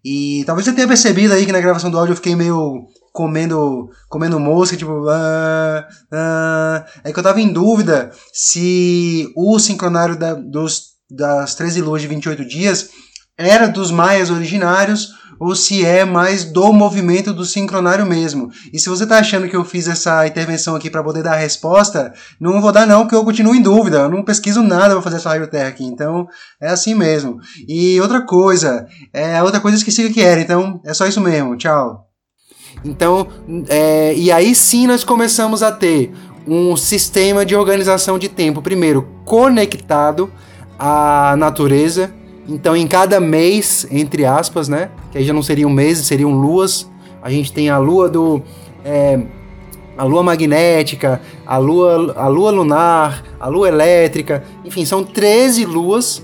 E 0.04 0.44
talvez 0.46 0.64
você 0.64 0.72
tenha 0.72 0.88
percebido 0.88 1.34
aí 1.34 1.44
que 1.44 1.52
na 1.52 1.60
gravação 1.60 1.90
do 1.90 1.98
áudio 1.98 2.12
eu 2.12 2.16
fiquei 2.16 2.34
meio 2.34 2.86
comendo 3.12 3.90
comendo 4.08 4.38
mosca, 4.38 4.76
tipo. 4.76 5.08
Ah, 5.08 5.88
ah. 6.12 6.86
É 7.04 7.12
que 7.12 7.18
eu 7.18 7.22
tava 7.22 7.40
em 7.40 7.52
dúvida 7.52 8.10
se 8.32 9.32
o 9.36 9.58
sincronário 9.58 10.16
da, 10.16 10.34
dos, 10.34 10.94
das 11.10 11.54
13 11.54 11.80
luas 11.82 12.02
de 12.02 12.08
28 12.08 12.44
dias 12.44 12.90
era 13.36 13.68
dos 13.68 13.90
maias 13.90 14.30
originários 14.30 15.10
ou 15.38 15.54
se 15.54 15.84
é 15.84 16.04
mais 16.04 16.44
do 16.44 16.72
movimento 16.72 17.32
do 17.32 17.44
sincronário 17.44 18.06
mesmo. 18.06 18.50
E 18.72 18.78
se 18.78 18.88
você 18.88 19.04
está 19.04 19.18
achando 19.18 19.48
que 19.48 19.56
eu 19.56 19.64
fiz 19.64 19.88
essa 19.88 20.26
intervenção 20.26 20.74
aqui 20.74 20.90
para 20.90 21.02
poder 21.02 21.22
dar 21.22 21.34
a 21.34 21.36
resposta, 21.36 22.12
não 22.40 22.60
vou 22.60 22.72
dar 22.72 22.86
não, 22.86 23.02
porque 23.02 23.14
eu 23.14 23.24
continuo 23.24 23.54
em 23.54 23.62
dúvida. 23.62 23.98
Eu 23.98 24.08
não 24.08 24.24
pesquiso 24.24 24.62
nada 24.62 24.94
para 24.94 25.02
fazer 25.02 25.16
essa 25.16 25.28
raio 25.28 25.46
terra 25.48 25.68
aqui. 25.68 25.84
Então, 25.84 26.26
é 26.60 26.68
assim 26.68 26.94
mesmo. 26.94 27.38
E 27.68 28.00
outra 28.00 28.22
coisa, 28.22 28.86
é 29.12 29.42
outra 29.42 29.60
coisa 29.60 29.76
esqueci 29.76 30.04
o 30.04 30.12
que 30.12 30.20
era. 30.20 30.40
Então, 30.40 30.80
é 30.84 30.92
só 30.92 31.06
isso 31.06 31.20
mesmo. 31.20 31.56
Tchau. 31.56 32.06
Então, 32.84 33.26
é, 33.68 34.14
e 34.14 34.30
aí 34.30 34.54
sim 34.54 34.86
nós 34.86 35.02
começamos 35.04 35.62
a 35.62 35.72
ter 35.72 36.12
um 36.46 36.76
sistema 36.76 37.44
de 37.44 37.54
organização 37.54 38.18
de 38.18 38.28
tempo, 38.28 38.62
primeiro 38.62 39.06
conectado 39.24 40.32
à 40.78 41.34
natureza, 41.36 42.14
então, 42.48 42.74
em 42.74 42.86
cada 42.86 43.20
mês, 43.20 43.86
entre 43.90 44.24
aspas, 44.24 44.68
né? 44.68 44.90
Que 45.12 45.18
aí 45.18 45.24
já 45.24 45.34
não 45.34 45.42
seriam 45.42 45.68
meses, 45.68 46.06
seriam 46.06 46.32
luas. 46.32 46.88
A 47.22 47.30
gente 47.30 47.52
tem 47.52 47.68
a 47.68 47.76
lua 47.76 48.08
do. 48.08 48.42
É, 48.82 49.20
a 49.98 50.04
lua 50.04 50.22
magnética, 50.22 51.20
a 51.44 51.58
lua, 51.58 52.14
a 52.16 52.28
lua 52.28 52.50
lunar, 52.52 53.24
a 53.38 53.48
lua 53.48 53.68
elétrica, 53.68 54.44
enfim, 54.64 54.84
são 54.84 55.02
13 55.02 55.64
luas 55.64 56.22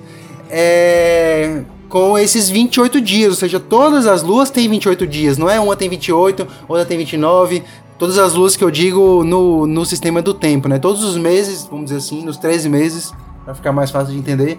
é, 0.49 1.65
com 1.89 2.17
esses 2.17 2.49
28 2.49 3.01
dias, 3.01 3.31
ou 3.31 3.35
seja, 3.35 3.59
todas 3.59 4.07
as 4.07 4.23
luas 4.23 4.49
têm 4.49 4.69
28 4.69 5.05
dias, 5.09 5.37
não 5.37 5.51
é 5.51 5.59
uma 5.59 5.75
tem 5.75 5.89
28, 5.89 6.47
outra 6.69 6.87
tem 6.87 6.97
29, 6.97 7.65
todas 7.99 8.17
as 8.17 8.35
luas 8.35 8.55
que 8.55 8.63
eu 8.63 8.71
digo 8.71 9.25
no, 9.25 9.67
no 9.67 9.85
sistema 9.85 10.23
do 10.23 10.33
tempo, 10.33 10.69
né? 10.69 10.79
Todos 10.79 11.03
os 11.03 11.17
meses, 11.17 11.67
vamos 11.69 11.87
dizer 11.87 11.97
assim, 11.97 12.25
nos 12.25 12.37
13 12.37 12.69
meses, 12.69 13.13
para 13.45 13.57
ficar 13.57 13.73
mais 13.73 13.91
fácil 13.91 14.13
de 14.13 14.21
entender, 14.21 14.57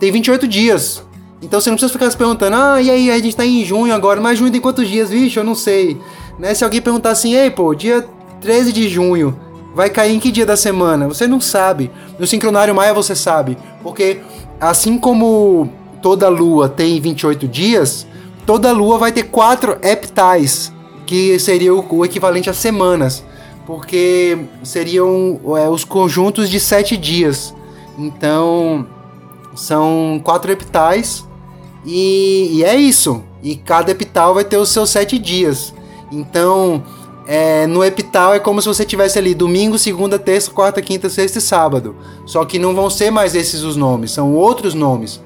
tem 0.00 0.10
28 0.10 0.48
dias. 0.48 1.05
Então 1.42 1.60
você 1.60 1.68
não 1.68 1.76
precisa 1.76 1.92
ficar 1.92 2.10
se 2.10 2.16
perguntando, 2.16 2.56
ah, 2.56 2.80
e 2.80 2.90
aí, 2.90 3.10
a 3.10 3.18
gente 3.18 3.36
tá 3.36 3.44
em 3.44 3.64
junho 3.64 3.94
agora, 3.94 4.20
mas 4.20 4.38
junho 4.38 4.50
tem 4.50 4.60
quantos 4.60 4.88
dias, 4.88 5.10
vixe, 5.10 5.38
eu 5.38 5.44
não 5.44 5.54
sei. 5.54 5.98
Né? 6.38 6.54
Se 6.54 6.64
alguém 6.64 6.80
perguntar 6.80 7.10
assim, 7.10 7.34
ei, 7.34 7.50
pô, 7.50 7.74
dia 7.74 8.06
13 8.40 8.72
de 8.72 8.88
junho, 8.88 9.38
vai 9.74 9.90
cair 9.90 10.14
em 10.14 10.18
que 10.18 10.32
dia 10.32 10.46
da 10.46 10.56
semana? 10.56 11.06
Você 11.06 11.26
não 11.26 11.40
sabe. 11.40 11.90
No 12.18 12.26
sincronário 12.26 12.74
maia 12.74 12.94
você 12.94 13.14
sabe. 13.14 13.58
Porque 13.82 14.20
assim 14.58 14.98
como 14.98 15.68
toda 16.00 16.28
lua 16.28 16.68
tem 16.68 16.98
28 16.98 17.46
dias, 17.46 18.06
toda 18.46 18.72
lua 18.72 18.96
vai 18.96 19.12
ter 19.12 19.24
quatro 19.24 19.76
epitais, 19.82 20.72
que 21.04 21.38
seria 21.38 21.74
o, 21.74 22.04
equivalente 22.04 22.48
a 22.48 22.54
semanas. 22.54 23.22
Porque 23.66 24.38
seriam 24.62 25.40
é, 25.58 25.68
os 25.68 25.84
conjuntos 25.84 26.48
de 26.48 26.58
sete 26.58 26.96
dias. 26.96 27.54
Então, 27.98 28.86
são 29.56 30.20
quatro 30.22 30.52
epitais 30.52 31.24
e, 31.84 32.50
e, 32.52 32.64
é 32.64 32.76
isso. 32.76 33.22
E 33.42 33.56
cada 33.56 33.90
epital 33.90 34.34
vai 34.34 34.44
ter 34.44 34.56
os 34.56 34.68
seus 34.68 34.90
sete 34.90 35.18
dias. 35.18 35.72
Então, 36.10 36.82
é, 37.26 37.66
no 37.66 37.84
epital 37.84 38.34
é 38.34 38.38
como 38.38 38.60
se 38.60 38.68
você 38.68 38.84
tivesse 38.84 39.18
ali 39.18 39.34
domingo, 39.34 39.78
segunda, 39.78 40.18
terça, 40.18 40.50
quarta, 40.50 40.82
quinta, 40.82 41.08
sexta 41.08 41.38
e 41.38 41.40
sábado. 41.40 41.96
Só 42.26 42.44
que 42.44 42.58
não 42.58 42.74
vão 42.74 42.90
ser 42.90 43.10
mais 43.10 43.34
esses 43.34 43.62
os 43.62 43.76
nomes, 43.76 44.10
são 44.10 44.34
outros 44.34 44.74
nomes. 44.74 45.20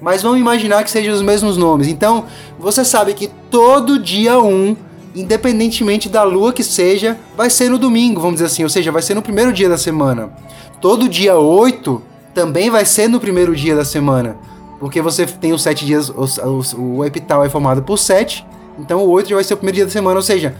Mas 0.00 0.22
vamos 0.22 0.38
imaginar 0.38 0.84
que 0.84 0.90
sejam 0.90 1.14
os 1.14 1.22
mesmos 1.22 1.56
nomes. 1.56 1.86
Então, 1.88 2.24
você 2.58 2.84
sabe 2.84 3.14
que 3.14 3.30
todo 3.50 3.98
dia 3.98 4.38
1, 4.38 4.46
um, 4.46 4.76
independentemente 5.14 6.08
da 6.08 6.22
lua 6.22 6.52
que 6.52 6.62
seja, 6.62 7.18
vai 7.36 7.48
ser 7.48 7.70
no 7.70 7.78
domingo, 7.78 8.20
vamos 8.20 8.36
dizer 8.36 8.46
assim, 8.46 8.62
ou 8.62 8.68
seja, 8.68 8.92
vai 8.92 9.00
ser 9.00 9.14
no 9.14 9.22
primeiro 9.22 9.52
dia 9.52 9.68
da 9.68 9.78
semana. 9.78 10.30
Todo 10.80 11.08
dia 11.08 11.36
8 11.36 12.02
também 12.36 12.68
vai 12.68 12.84
ser 12.84 13.08
no 13.08 13.18
primeiro 13.18 13.56
dia 13.56 13.74
da 13.74 13.82
semana. 13.82 14.36
Porque 14.78 15.00
você 15.00 15.24
tem 15.24 15.54
os 15.54 15.62
sete 15.62 15.86
dias, 15.86 16.10
o, 16.10 16.26
o, 16.76 16.96
o 16.98 17.04
epital 17.04 17.42
é 17.42 17.48
formado 17.48 17.82
por 17.82 17.96
sete, 17.96 18.46
então 18.78 18.98
o 19.00 19.08
oito 19.08 19.30
já 19.30 19.36
vai 19.36 19.42
ser 19.42 19.54
o 19.54 19.56
primeiro 19.56 19.76
dia 19.76 19.86
da 19.86 19.90
semana, 19.90 20.16
ou 20.16 20.22
seja, 20.22 20.54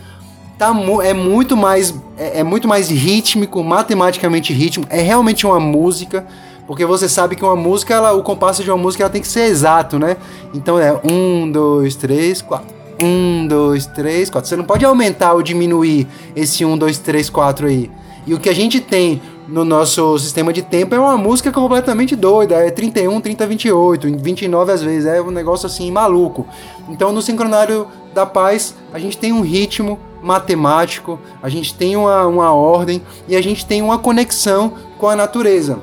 tá, 0.57 0.75
é 1.05 1.13
muito 1.13 1.55
mais 1.55 1.95
é, 2.17 2.41
é, 2.41 2.43
muito 2.43 2.67
mais 2.67 2.89
rítmico, 2.89 3.63
matematicamente 3.63 4.55
rítmico, 4.55 4.91
é 4.91 5.03
realmente 5.03 5.47
uma 5.47 5.61
música, 5.61 6.27
porque 6.67 6.87
você 6.87 7.11
sabe 7.11 7.37
que 7.37 7.45
uma 7.45 7.55
música, 7.55 7.93
ela, 7.93 8.15
o 8.15 8.23
compasso 8.23 8.65
de 8.65 8.71
uma 8.71 8.79
música 8.79 9.05
ela 9.05 9.13
tem 9.13 9.21
que 9.21 9.29
ser 9.29 9.43
exato, 9.43 9.99
né? 9.99 10.17
Então 10.55 10.79
é 10.79 10.99
um, 11.05 11.51
dois, 11.51 11.95
três, 11.95 12.41
quatro. 12.41 12.75
Um, 13.03 13.47
dois, 13.47 13.85
três, 13.85 14.31
quatro. 14.31 14.49
Você 14.49 14.57
não 14.57 14.65
pode 14.65 14.83
aumentar 14.83 15.35
ou 15.35 15.43
diminuir 15.43 16.09
esse 16.35 16.65
um, 16.65 16.79
dois, 16.79 16.97
três, 16.97 17.29
quatro 17.29 17.67
aí. 17.67 17.91
E 18.27 18.33
o 18.33 18.41
que 18.41 18.49
a 18.49 18.55
gente 18.55 18.81
tem 18.81 19.21
no 19.49 19.65
nosso 19.65 20.19
sistema 20.19 20.53
de 20.53 20.63
tempo 20.63 20.95
é 20.95 20.99
uma 20.99 21.17
música 21.17 21.53
completamente 21.53 22.17
doida. 22.17 22.57
É 22.57 22.71
31, 22.71 23.21
30, 23.21 23.47
28, 23.47 24.19
29 24.19 24.73
às 24.73 24.83
vezes. 24.83 25.07
É 25.07 25.21
um 25.21 25.31
negócio 25.31 25.67
assim 25.67 25.91
maluco. 25.91 26.47
Então 26.89 27.13
no 27.13 27.23
sincronário 27.23 27.87
da 28.13 28.27
paz 28.27 28.75
a 28.93 28.99
gente 28.99 29.17
tem 29.19 29.33
um 29.33 29.43
ritmo 29.43 29.99
matemático, 30.23 31.21
a 31.43 31.49
gente 31.49 31.75
tem 31.75 31.97
uma, 31.97 32.27
uma 32.27 32.53
ordem 32.53 33.01
e 33.29 33.37
a 33.37 33.43
gente 33.43 33.65
tem 33.65 33.83
uma 33.83 33.99
conexão 33.99 34.73
com 34.99 35.09
a 35.09 35.15
natureza, 35.15 35.79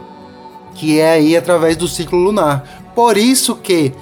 que 0.74 1.00
é 1.00 1.12
aí 1.12 1.38
através 1.38 1.78
do 1.78 1.88
ciclo 1.88 2.20
lunar. 2.20 2.92
Por 2.94 3.18
isso 3.18 3.56
que 3.56 3.94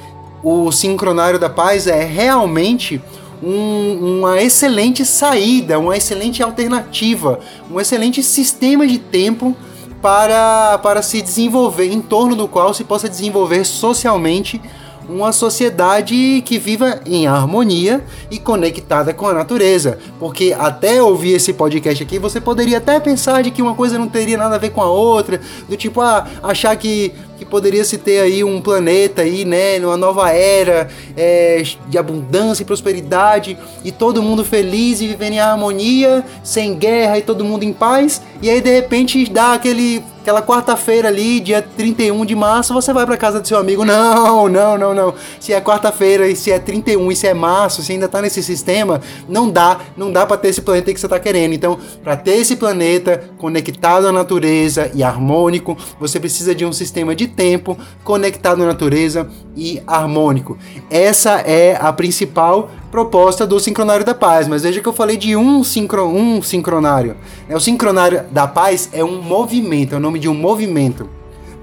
o 0.43 0.71
sincronário 0.71 1.37
da 1.37 1.49
paz 1.49 1.85
é 1.85 2.03
realmente 2.03 3.01
um, 3.41 4.19
uma 4.19 4.41
excelente 4.41 5.05
saída, 5.05 5.79
uma 5.79 5.97
excelente 5.97 6.43
alternativa, 6.43 7.39
um 7.69 7.79
excelente 7.79 8.21
sistema 8.21 8.85
de 8.85 8.99
tempo 8.99 9.55
para, 10.01 10.77
para 10.79 11.01
se 11.01 11.21
desenvolver, 11.21 11.91
em 11.91 12.01
torno 12.01 12.35
do 12.35 12.47
qual 12.47 12.73
se 12.73 12.83
possa 12.83 13.07
desenvolver 13.07 13.65
socialmente 13.65 14.61
uma 15.09 15.31
sociedade 15.31 16.41
que 16.45 16.57
viva 16.57 17.01
em 17.05 17.27
harmonia 17.27 18.03
e 18.29 18.37
conectada 18.37 19.13
com 19.13 19.27
a 19.27 19.33
natureza. 19.33 19.99
Porque 20.19 20.55
até 20.57 21.01
ouvir 21.01 21.33
esse 21.33 21.53
podcast 21.53 22.03
aqui, 22.03 22.19
você 22.19 22.39
poderia 22.39 22.77
até 22.77 22.99
pensar 22.99 23.41
de 23.43 23.51
que 23.51 23.61
uma 23.61 23.75
coisa 23.75 23.97
não 23.97 24.07
teria 24.07 24.37
nada 24.37 24.55
a 24.55 24.59
ver 24.59 24.71
com 24.71 24.81
a 24.81 24.89
outra, 24.89 25.41
do 25.67 25.75
tipo, 25.75 26.01
ah, 26.01 26.27
achar 26.43 26.75
que 26.75 27.13
que 27.41 27.45
poderia 27.45 27.83
se 27.83 27.97
ter 27.97 28.19
aí 28.19 28.43
um 28.43 28.61
planeta 28.61 29.23
aí, 29.23 29.43
né, 29.43 29.79
numa 29.79 29.97
nova 29.97 30.29
era 30.29 30.87
é, 31.17 31.63
de 31.87 31.97
abundância 31.97 32.61
e 32.61 32.65
prosperidade 32.67 33.57
e 33.83 33.91
todo 33.91 34.21
mundo 34.21 34.45
feliz 34.45 35.01
e 35.01 35.07
vivendo 35.07 35.33
em 35.33 35.39
harmonia, 35.39 36.23
sem 36.43 36.75
guerra 36.75 37.17
e 37.17 37.23
todo 37.23 37.43
mundo 37.43 37.63
em 37.63 37.73
paz. 37.73 38.21
E 38.43 38.49
aí 38.49 38.61
de 38.61 38.71
repente 38.71 39.27
dá 39.27 39.53
aquele 39.53 40.03
aquela 40.21 40.41
quarta-feira 40.41 41.07
ali, 41.07 41.39
dia 41.39 41.61
31 41.61 42.25
de 42.25 42.35
março, 42.35 42.73
você 42.73 42.93
vai 42.93 43.05
para 43.05 43.17
casa 43.17 43.41
do 43.41 43.47
seu 43.47 43.57
amigo. 43.57 43.83
Não, 43.83 44.47
não, 44.47 44.77
não, 44.77 44.93
não. 44.93 45.13
Se 45.39 45.51
é 45.51 45.59
quarta-feira 45.59 46.27
e 46.27 46.35
se 46.35 46.51
é 46.51 46.59
31 46.59 47.11
e 47.11 47.15
se 47.15 47.27
é 47.27 47.33
março, 47.33 47.81
se 47.81 47.91
ainda 47.91 48.07
tá 48.07 48.21
nesse 48.21 48.43
sistema, 48.43 49.01
não 49.27 49.49
dá, 49.49 49.79
não 49.97 50.11
dá 50.11 50.25
para 50.25 50.37
ter 50.37 50.49
esse 50.49 50.61
planeta 50.61 50.93
que 50.93 50.99
você 50.99 51.07
tá 51.07 51.19
querendo. 51.19 51.53
Então, 51.53 51.77
para 52.03 52.15
ter 52.15 52.35
esse 52.35 52.55
planeta 52.55 53.29
conectado 53.37 54.07
à 54.07 54.11
natureza 54.11 54.91
e 54.93 55.03
harmônico, 55.03 55.75
você 55.99 56.19
precisa 56.19 56.53
de 56.53 56.65
um 56.65 56.71
sistema 56.71 57.15
de 57.15 57.27
tempo 57.27 57.75
conectado 58.03 58.61
à 58.61 58.65
natureza 58.65 59.27
e 59.55 59.81
harmônico. 59.87 60.57
Essa 60.89 61.39
é 61.39 61.77
a 61.81 61.91
principal 61.91 62.69
proposta 62.91 63.47
do 63.47 63.59
sincronário 63.59 64.05
da 64.05 64.13
paz. 64.13 64.47
Mas 64.47 64.63
veja 64.63 64.81
que 64.81 64.87
eu 64.87 64.93
falei 64.93 65.15
de 65.15 65.35
um, 65.35 65.63
sincro, 65.63 66.05
um 66.05 66.41
sincronário. 66.41 67.15
É, 67.47 67.55
o 67.55 67.59
sincronário 67.59 68.25
da 68.29 68.47
paz 68.47 68.89
é 68.91 69.03
um 69.03 69.21
movimento, 69.21 69.95
é 69.95 69.97
o 69.97 70.01
nome 70.11 70.19
de 70.19 70.27
um 70.27 70.33
movimento. 70.33 71.09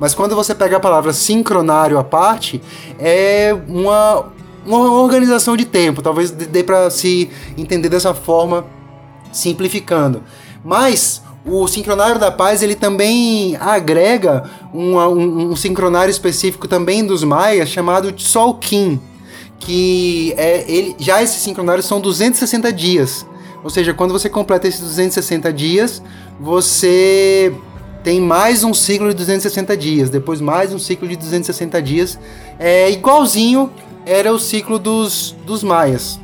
Mas 0.01 0.15
quando 0.15 0.35
você 0.35 0.55
pega 0.55 0.79
a 0.79 0.81
palavra 0.81 1.13
sincronário 1.13 1.99
à 1.99 2.05
parte, 2.05 2.63
é 2.99 3.55
uma, 3.69 4.27
uma 4.65 4.91
organização 5.03 5.57
de 5.57 5.65
tempo. 5.65 6.01
Talvez 6.01 6.31
dê 6.31 6.63
para 6.63 6.89
se 6.89 7.29
entender 7.57 7.89
dessa 7.89 8.15
forma, 8.15 8.65
simplificando. 9.31 10.23
Mas 10.65 11.23
o 11.45 11.67
sincronário 11.67 12.19
da 12.19 12.31
paz 12.31 12.63
ele 12.63 12.75
também 12.75 13.57
agrega 13.57 14.49
um, 14.73 14.97
um, 14.97 15.51
um 15.51 15.57
sincronário 15.57 16.11
específico 16.11 16.67
também 16.67 17.05
dos 17.05 17.25
maias 17.25 17.69
chamado 17.69 18.13
Tzolk'in, 18.13 19.01
que 19.59 20.33
é 20.37 20.65
ele 20.71 20.95
já 20.99 21.23
esses 21.23 21.43
sincronários 21.43 21.87
são 21.87 22.01
260 22.01 22.73
dias. 22.73 23.27
Ou 23.65 23.71
seja, 23.71 23.93
quando 23.93 24.13
você 24.13 24.29
completa 24.29 24.69
esses 24.69 24.81
260 24.81 25.53
dias, 25.53 26.01
você 26.39 27.53
tem 28.09 28.23
mais 28.23 28.65
um 28.65 28.73
ciclo 28.73 29.11
de 29.11 29.17
260 29.17 29.77
dias, 29.77 30.09
depois 30.09 30.41
mais 30.41 30.73
um 30.73 30.79
ciclo 30.79 31.07
de 31.07 31.15
260 31.15 31.83
dias, 31.83 32.19
é 32.59 32.91
igualzinho 32.91 33.71
era 34.07 34.33
o 34.33 34.39
ciclo 34.39 34.79
dos, 34.79 35.37
dos 35.45 35.63
maias. 35.63 36.19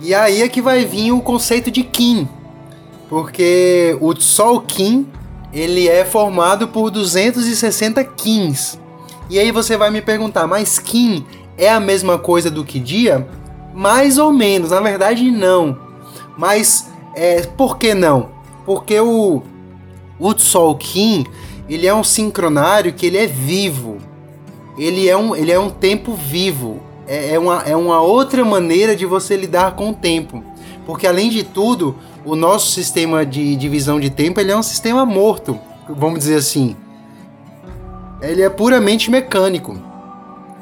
E 0.00 0.12
aí 0.12 0.42
é 0.42 0.48
que 0.48 0.60
vai 0.60 0.84
vir 0.84 1.12
o 1.12 1.20
conceito 1.20 1.70
de 1.70 1.84
Kim, 1.84 2.28
porque 3.08 3.96
o 4.00 4.12
Sol 4.20 4.60
Kim 4.62 5.06
ele 5.52 5.86
é 5.86 6.04
formado 6.04 6.66
por 6.66 6.90
260 6.90 8.02
Kins. 8.02 8.76
E 9.30 9.38
aí 9.38 9.52
você 9.52 9.76
vai 9.76 9.92
me 9.92 10.02
perguntar, 10.02 10.48
mas 10.48 10.80
Kim 10.80 11.24
é 11.56 11.70
a 11.70 11.78
mesma 11.78 12.18
coisa 12.18 12.50
do 12.50 12.64
que 12.64 12.80
dia? 12.80 13.24
Mais 13.72 14.18
ou 14.18 14.32
menos, 14.32 14.72
na 14.72 14.80
verdade 14.80 15.30
não. 15.30 15.78
Mas 16.36 16.90
é, 17.14 17.42
por 17.42 17.78
que 17.78 17.94
não? 17.94 18.41
Porque 18.64 18.98
o, 19.00 19.42
o 20.18 20.38
Sol 20.38 20.76
Kim 20.76 21.24
ele 21.68 21.86
é 21.86 21.94
um 21.94 22.04
sincronário 22.04 22.92
que 22.92 23.06
ele 23.06 23.16
é 23.16 23.26
vivo. 23.26 23.98
Ele 24.76 25.08
é 25.08 25.16
um, 25.16 25.34
ele 25.34 25.52
é 25.52 25.58
um 25.58 25.70
tempo 25.70 26.14
vivo. 26.14 26.80
É, 27.06 27.34
é, 27.34 27.38
uma, 27.38 27.62
é 27.62 27.76
uma 27.76 28.00
outra 28.00 28.44
maneira 28.44 28.94
de 28.94 29.06
você 29.06 29.36
lidar 29.36 29.74
com 29.74 29.90
o 29.90 29.94
tempo. 29.94 30.42
Porque 30.86 31.06
além 31.06 31.30
de 31.30 31.42
tudo, 31.44 31.96
o 32.24 32.34
nosso 32.34 32.70
sistema 32.72 33.24
de 33.24 33.56
divisão 33.56 33.98
de 33.98 34.10
tempo 34.10 34.40
ele 34.40 34.52
é 34.52 34.56
um 34.56 34.62
sistema 34.62 35.06
morto, 35.06 35.58
vamos 35.88 36.20
dizer 36.20 36.36
assim. 36.36 36.76
Ele 38.20 38.42
é 38.42 38.48
puramente 38.48 39.10
mecânico. 39.10 39.76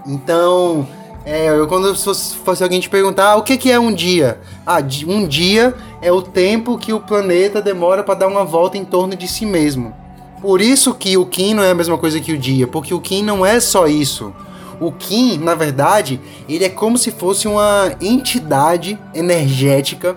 Então, 0.07 0.87
é, 1.31 1.49
eu, 1.49 1.69
quando 1.69 1.95
fosse 1.95 2.61
alguém 2.61 2.81
te 2.81 2.91
perguntar 2.91 3.31
ah, 3.31 3.37
o 3.37 3.43
que, 3.45 3.57
que 3.57 3.71
é 3.71 3.79
um 3.79 3.95
dia, 3.95 4.41
ah, 4.67 4.79
um 5.07 5.29
dia 5.29 5.77
é 6.03 6.11
o 6.11 6.21
tempo 6.21 6.77
que 6.77 6.93
o 6.93 6.99
planeta 6.99 7.63
demora 7.63 8.03
para 8.03 8.17
dar 8.17 8.27
uma 8.27 8.45
volta 8.45 8.77
em 8.77 8.85
torno 8.85 9.15
de 9.15 9.29
si 9.29 9.47
mesmo. 9.47 9.95
Por 10.43 10.61
isso 10.61 10.93
que 10.93 11.17
o 11.17 11.25
Kim 11.25 11.55
não 11.55 11.63
é 11.63 11.71
a 11.71 11.75
mesma 11.75 11.97
coisa 11.97 12.19
que 12.19 12.33
o 12.33 12.39
dia, 12.39 12.67
porque 12.67 12.93
o 12.93 13.01
Kim 13.01 13.23
não 13.23 13.47
é 13.47 13.61
só 13.61 13.87
isso. 13.87 14.35
O 14.81 14.91
Kim, 14.91 15.39
na 15.39 15.55
verdade, 15.55 16.21
ele 16.49 16.65
é 16.65 16.69
como 16.69 16.99
se 16.99 17.13
fosse 17.13 17.47
uma 17.47 17.93
entidade 18.01 18.99
energética 19.15 20.17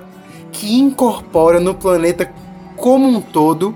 que 0.52 0.80
incorpora 0.80 1.60
no 1.60 1.76
planeta 1.76 2.32
como 2.76 3.08
um 3.08 3.22
todo 3.22 3.76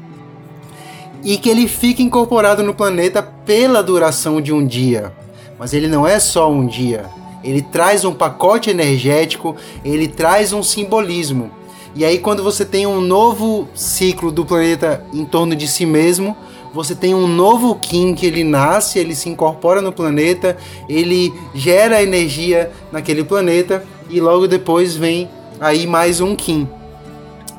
e 1.23 1.38
que 1.38 1.50
ele 1.50 1.67
fica 1.67 2.02
incorporado 2.02 2.63
no 2.63 2.73
planeta 2.73 3.21
pela 3.21 3.84
duração 3.84 4.41
de 4.41 4.52
um 4.52 4.65
dia. 4.65 5.13
Mas 5.60 5.71
ele 5.71 5.88
não 5.88 6.08
é 6.08 6.19
só 6.19 6.52
um 6.52 6.65
dia. 6.65 7.06
Ele 7.48 7.62
traz 7.62 8.04
um 8.04 8.14
pacote 8.14 8.70
energético, 8.70 9.56
ele 9.82 10.06
traz 10.06 10.52
um 10.52 10.62
simbolismo. 10.62 11.50
E 11.96 12.04
aí, 12.04 12.20
quando 12.20 12.44
você 12.44 12.66
tem 12.66 12.86
um 12.86 13.00
novo 13.00 13.70
ciclo 13.74 14.34
do 14.34 14.46
planeta 14.46 15.02
em 15.14 15.24
torno 15.24 15.56
de 15.56 15.66
si 15.66 15.86
mesmo, 15.86 16.36
você 16.74 16.94
tem 16.94 17.16
um 17.16 17.26
novo 17.26 17.74
Kim 17.76 18.14
que 18.14 18.26
ele 18.26 18.44
nasce, 18.44 19.00
ele 19.00 19.16
se 19.16 19.30
incorpora 19.30 19.82
no 19.82 19.94
planeta, 19.94 20.58
ele 20.90 21.34
gera 21.56 22.04
energia 22.04 22.70
naquele 22.92 23.24
planeta 23.24 23.82
e 24.10 24.20
logo 24.20 24.46
depois 24.46 24.98
vem 24.98 25.30
aí 25.58 25.88
mais 25.88 26.20
um 26.20 26.36
Kim. 26.36 26.68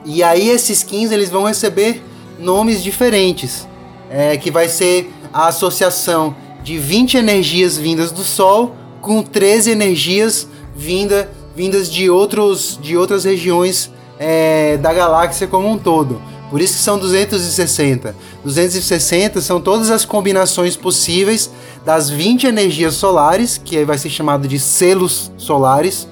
E 0.05 0.23
aí 0.23 0.51
esses 0.51 0.83
Kins 0.83 1.11
eles 1.11 1.31
vão 1.31 1.45
receber 1.45 2.03
nomes 2.39 2.85
diferentes, 2.85 3.67
é, 4.11 4.37
que 4.37 4.51
vai 4.51 4.69
ser 4.69 5.11
a 5.33 5.49
associação 5.49 6.37
de 6.63 6.77
20 6.77 7.17
energias 7.17 7.79
vindas 7.79 8.13
do 8.13 8.23
Sol 8.23 8.77
com 9.09 9.23
13 9.23 9.71
energias 9.71 10.47
vinda, 10.77 11.31
vindas 11.57 11.91
de, 11.91 12.11
outros, 12.11 12.79
de 12.83 12.95
outras 12.95 13.25
regiões 13.25 13.91
é, 14.19 14.77
da 14.77 14.93
galáxia 14.93 15.47
como 15.47 15.67
um 15.67 15.79
todo. 15.79 16.21
Por 16.51 16.61
isso 16.61 16.75
que 16.75 16.81
são 16.81 16.99
260. 16.99 18.15
260 18.45 19.41
são 19.41 19.63
todas 19.63 19.91
as 19.91 20.05
combinações 20.05 20.77
possíveis 20.77 21.51
das 21.87 22.11
20 22.11 22.49
energias 22.49 22.97
solares, 22.97 23.57
que 23.57 23.79
aí 23.79 23.85
vai 23.87 23.97
ser 23.97 24.11
chamado 24.11 24.47
de 24.47 24.59
selos 24.59 25.33
solares, 25.39 26.07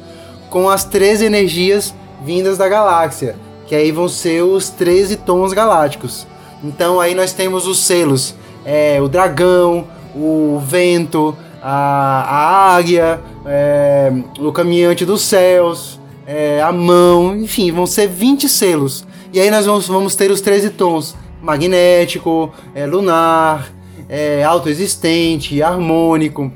com 0.48 0.70
as 0.70 0.82
13 0.84 1.26
energias 1.26 1.94
vindas 2.24 2.56
da 2.56 2.66
galáxia, 2.66 3.36
que 3.66 3.74
aí 3.74 3.92
vão 3.92 4.08
ser 4.08 4.42
os 4.42 4.70
13 4.70 5.16
tons 5.16 5.52
galácticos. 5.52 6.26
Então 6.64 6.98
aí 6.98 7.14
nós 7.14 7.34
temos 7.34 7.66
os 7.66 7.78
selos, 7.78 8.34
é, 8.64 9.02
o 9.02 9.08
dragão, 9.08 9.86
o 10.14 10.58
vento, 10.64 11.36
a, 11.68 12.22
a 12.22 12.76
águia, 12.76 13.20
é, 13.44 14.12
o 14.38 14.52
caminhante 14.52 15.04
dos 15.04 15.22
céus, 15.22 15.98
é, 16.24 16.62
a 16.62 16.70
mão, 16.70 17.34
enfim, 17.34 17.72
vão 17.72 17.88
ser 17.88 18.06
20 18.06 18.48
selos. 18.48 19.04
E 19.32 19.40
aí 19.40 19.50
nós 19.50 19.66
vamos, 19.66 19.88
vamos 19.88 20.14
ter 20.14 20.30
os 20.30 20.40
13 20.40 20.70
tons: 20.70 21.16
magnético, 21.42 22.52
é, 22.72 22.86
lunar, 22.86 23.72
é, 24.08 24.44
autoexistente, 24.44 25.60
harmônico. 25.60 26.52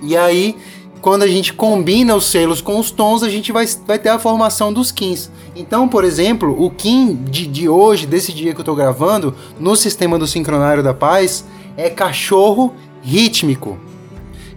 E 0.00 0.16
aí, 0.16 0.54
quando 1.00 1.24
a 1.24 1.26
gente 1.26 1.52
combina 1.52 2.14
os 2.14 2.26
selos 2.26 2.60
com 2.60 2.78
os 2.78 2.92
tons, 2.92 3.24
a 3.24 3.28
gente 3.28 3.50
vai, 3.50 3.66
vai 3.84 3.98
ter 3.98 4.10
a 4.10 4.18
formação 4.20 4.72
dos 4.72 4.92
Kins. 4.92 5.28
Então, 5.56 5.88
por 5.88 6.04
exemplo, 6.04 6.54
o 6.56 6.70
Kim 6.70 7.16
de, 7.16 7.48
de 7.48 7.68
hoje, 7.68 8.06
desse 8.06 8.32
dia 8.32 8.52
que 8.52 8.60
eu 8.60 8.62
estou 8.62 8.76
gravando, 8.76 9.34
no 9.58 9.74
sistema 9.74 10.16
do 10.16 10.26
Sincronário 10.28 10.84
da 10.84 10.94
Paz, 10.94 11.44
é 11.76 11.90
cachorro 11.90 12.72
rítmico. 13.02 13.76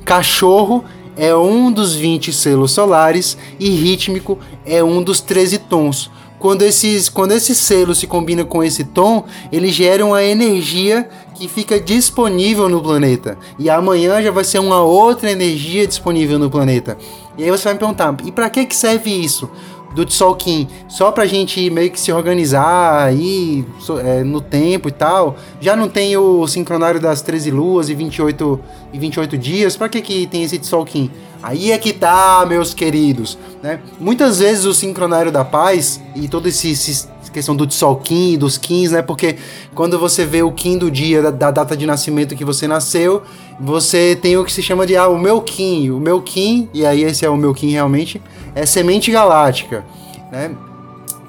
Cachorro 0.06 0.84
é 1.16 1.36
um 1.36 1.72
dos 1.72 1.96
20 1.96 2.34
selos 2.34 2.72
solares 2.72 3.38
e 3.60 3.70
rítmico 3.70 4.38
é 4.66 4.84
um 4.84 5.02
dos 5.02 5.22
13 5.22 5.60
tons. 5.60 6.12
Quando, 6.40 6.64
esses, 6.64 7.08
quando 7.08 7.32
esse 7.32 7.56
selo 7.56 7.96
se 7.96 8.06
combina 8.06 8.44
com 8.44 8.62
esse 8.62 8.84
tom, 8.84 9.24
eles 9.50 9.74
geram 9.74 10.14
a 10.14 10.22
energia 10.22 11.08
que 11.36 11.48
fica 11.48 11.80
disponível 11.80 12.68
no 12.68 12.82
planeta. 12.82 13.38
E 13.58 13.70
amanhã 13.70 14.22
já 14.22 14.30
vai 14.30 14.44
ser 14.44 14.60
uma 14.60 14.82
outra 14.82 15.32
energia 15.32 15.88
disponível 15.88 16.38
no 16.38 16.50
planeta. 16.50 16.98
E 17.38 17.46
aí 17.46 17.50
você 17.50 17.64
vai 17.64 17.74
me 17.74 17.80
perguntar, 17.80 18.18
e 18.26 18.32
para 18.32 18.50
que, 18.50 18.66
que 18.66 18.76
serve 18.76 19.10
isso? 19.10 19.50
Do 19.94 20.06
Tzolk'in 20.06 20.68
só 20.88 21.12
pra 21.12 21.26
gente 21.26 21.70
meio 21.70 21.92
que 21.92 22.00
se 22.00 22.12
organizar 22.12 23.04
aí 23.04 23.66
é, 24.04 24.24
no 24.24 24.42
tempo 24.42 24.90
e 24.90 24.92
tal. 24.92 25.38
Já 25.62 25.76
não 25.76 25.88
tem 25.88 26.18
o 26.18 26.48
sincronário 26.48 27.00
das 27.00 27.22
13 27.22 27.52
luas 27.52 27.90
e 27.90 27.94
28, 27.94 28.60
e 28.92 29.00
28 29.00 29.38
dias. 29.38 29.78
Pra 29.78 29.90
que, 29.90 30.02
que 30.02 30.28
tem 30.28 30.44
esse 30.44 30.58
Tzolk'in? 30.60 31.12
Aí 31.42 31.72
é 31.72 31.78
que 31.78 31.92
tá, 31.92 32.46
meus 32.48 32.74
queridos. 32.74 33.38
Né? 33.62 33.80
Muitas 34.00 34.40
vezes 34.40 34.66
o 34.66 34.74
sincronário 34.74 35.32
da 35.32 35.44
paz 35.44 36.02
e 36.16 36.28
todo 36.28 36.48
esse, 36.48 36.72
esse 36.72 37.08
questão 37.34 37.56
do 37.56 37.68
Tzolk'in, 37.68 38.38
dos 38.38 38.58
Kins, 38.58 38.92
né? 38.92 39.02
Porque 39.02 39.36
quando 39.76 40.00
você 40.00 40.26
vê 40.26 40.42
o 40.44 40.52
Kim 40.52 40.78
do 40.78 40.90
dia, 40.90 41.22
da, 41.22 41.32
da, 41.32 41.52
data 41.52 41.76
de 41.76 41.86
nascimento 41.86 42.36
que 42.36 42.46
você 42.46 42.68
nasceu, 42.68 43.24
você 43.60 44.16
tem 44.16 44.38
o 44.38 44.46
que 44.46 44.54
se 44.54 44.62
chama 44.62 44.86
de 44.86 44.96
ah, 44.96 45.10
o 45.10 45.18
meu 45.18 45.42
Kim. 45.42 45.90
O 45.90 46.00
meu 46.00 46.22
Kim, 46.22 46.70
e 46.74 46.86
aí 46.86 47.04
esse 47.04 47.26
é 47.26 47.30
o 47.30 47.36
meu 47.36 47.54
Kim 47.54 47.72
realmente, 47.72 48.22
é 48.56 48.66
semente 48.66 49.12
galáctica, 49.12 49.84
né? 50.32 50.52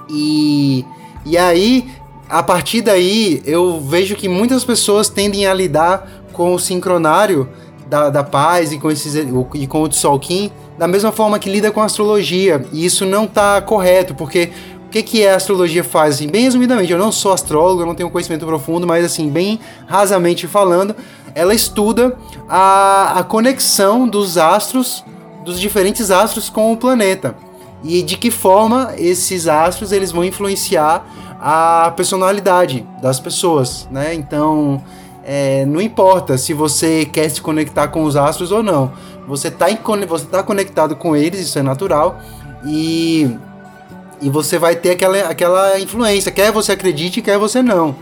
E, 0.09 0.85
e 1.25 1.37
aí, 1.37 1.89
a 2.29 2.43
partir 2.43 2.83
daí, 2.83 3.43
eu 3.45 3.81
vejo 3.81 4.15
que 4.15 4.29
muitas 4.29 4.65
pessoas 4.65 5.09
tendem 5.09 5.47
a 5.47 5.55
lidar 5.55 6.25
com 6.33 6.55
o 6.55 6.59
sincronário 6.59 7.49
da, 7.89 8.11
da 8.11 8.23
paz 8.23 8.73
e 8.73 8.79
com, 8.79 8.91
esses, 8.91 9.15
e 9.15 9.67
com 9.67 9.83
o 9.83 9.89
Tzolk'in 9.89 10.51
da 10.79 10.89
mesma 10.89 11.13
forma 11.13 11.39
que 11.39 11.49
lida 11.49 11.71
com 11.71 11.81
a 11.81 11.85
astrologia. 11.85 12.65
E 12.73 12.85
isso 12.85 13.07
não 13.07 13.25
está 13.25 13.61
correto, 13.63 14.15
porque 14.15 14.51
que, 14.95 15.03
que 15.03 15.27
a 15.27 15.35
astrologia 15.35 15.83
faz? 15.83 16.17
Assim, 16.17 16.29
bem 16.29 16.45
resumidamente, 16.45 16.93
eu 16.93 16.99
não 16.99 17.11
sou 17.11 17.33
astrólogo, 17.33 17.83
eu 17.83 17.87
não 17.87 17.97
tenho 17.97 18.11
conhecimento 18.11 18.47
profundo, 18.47 18.87
mas 18.87 19.05
assim, 19.05 19.29
bem 19.29 19.59
rasamente 19.87 20.47
falando, 20.47 20.95
ela 21.35 21.53
estuda 21.53 22.17
a, 22.49 23.19
a 23.19 23.25
conexão 23.25 24.07
dos 24.07 24.39
astros 24.39 25.05
dos 25.45 25.59
diferentes 25.59 26.13
astros 26.13 26.49
com 26.49 26.73
o 26.73 26.77
planeta 26.77 27.35
e 27.83 28.03
de 28.03 28.17
que 28.17 28.31
forma 28.31 28.95
esses 28.97 29.49
astros 29.49 29.91
eles 29.91 30.13
vão 30.13 30.25
influenciar 30.25 31.05
a 31.41 31.93
personalidade 31.97 32.87
das 33.03 33.19
pessoas, 33.19 33.89
né? 33.91 34.15
Então, 34.15 34.83
é, 35.25 35.67
não 35.67 35.81
importa 35.81 36.39
se 36.39 36.55
você 36.55 37.05
quer 37.05 37.29
se 37.29 37.41
conectar 37.41 37.89
com 37.89 38.05
os 38.05 38.15
astros 38.15 38.53
ou 38.53 38.63
não, 38.63 38.93
você 39.27 39.49
está 39.49 39.67
você 40.09 40.25
tá 40.27 40.43
conectado 40.43 40.95
com 40.95 41.17
eles, 41.17 41.41
isso 41.41 41.59
é 41.59 41.63
natural 41.63 42.21
e 42.65 43.37
e 44.21 44.31
você 44.31 44.59
vai 44.59 44.77
ter 44.77 44.91
aquela, 44.91 45.19
aquela 45.29 45.81
influência, 45.81 46.33
quer 46.33 46.53
você 46.53 46.73
acredite, 46.73 47.23
quer 47.23 47.39
você 47.39 47.63
não. 47.63 47.97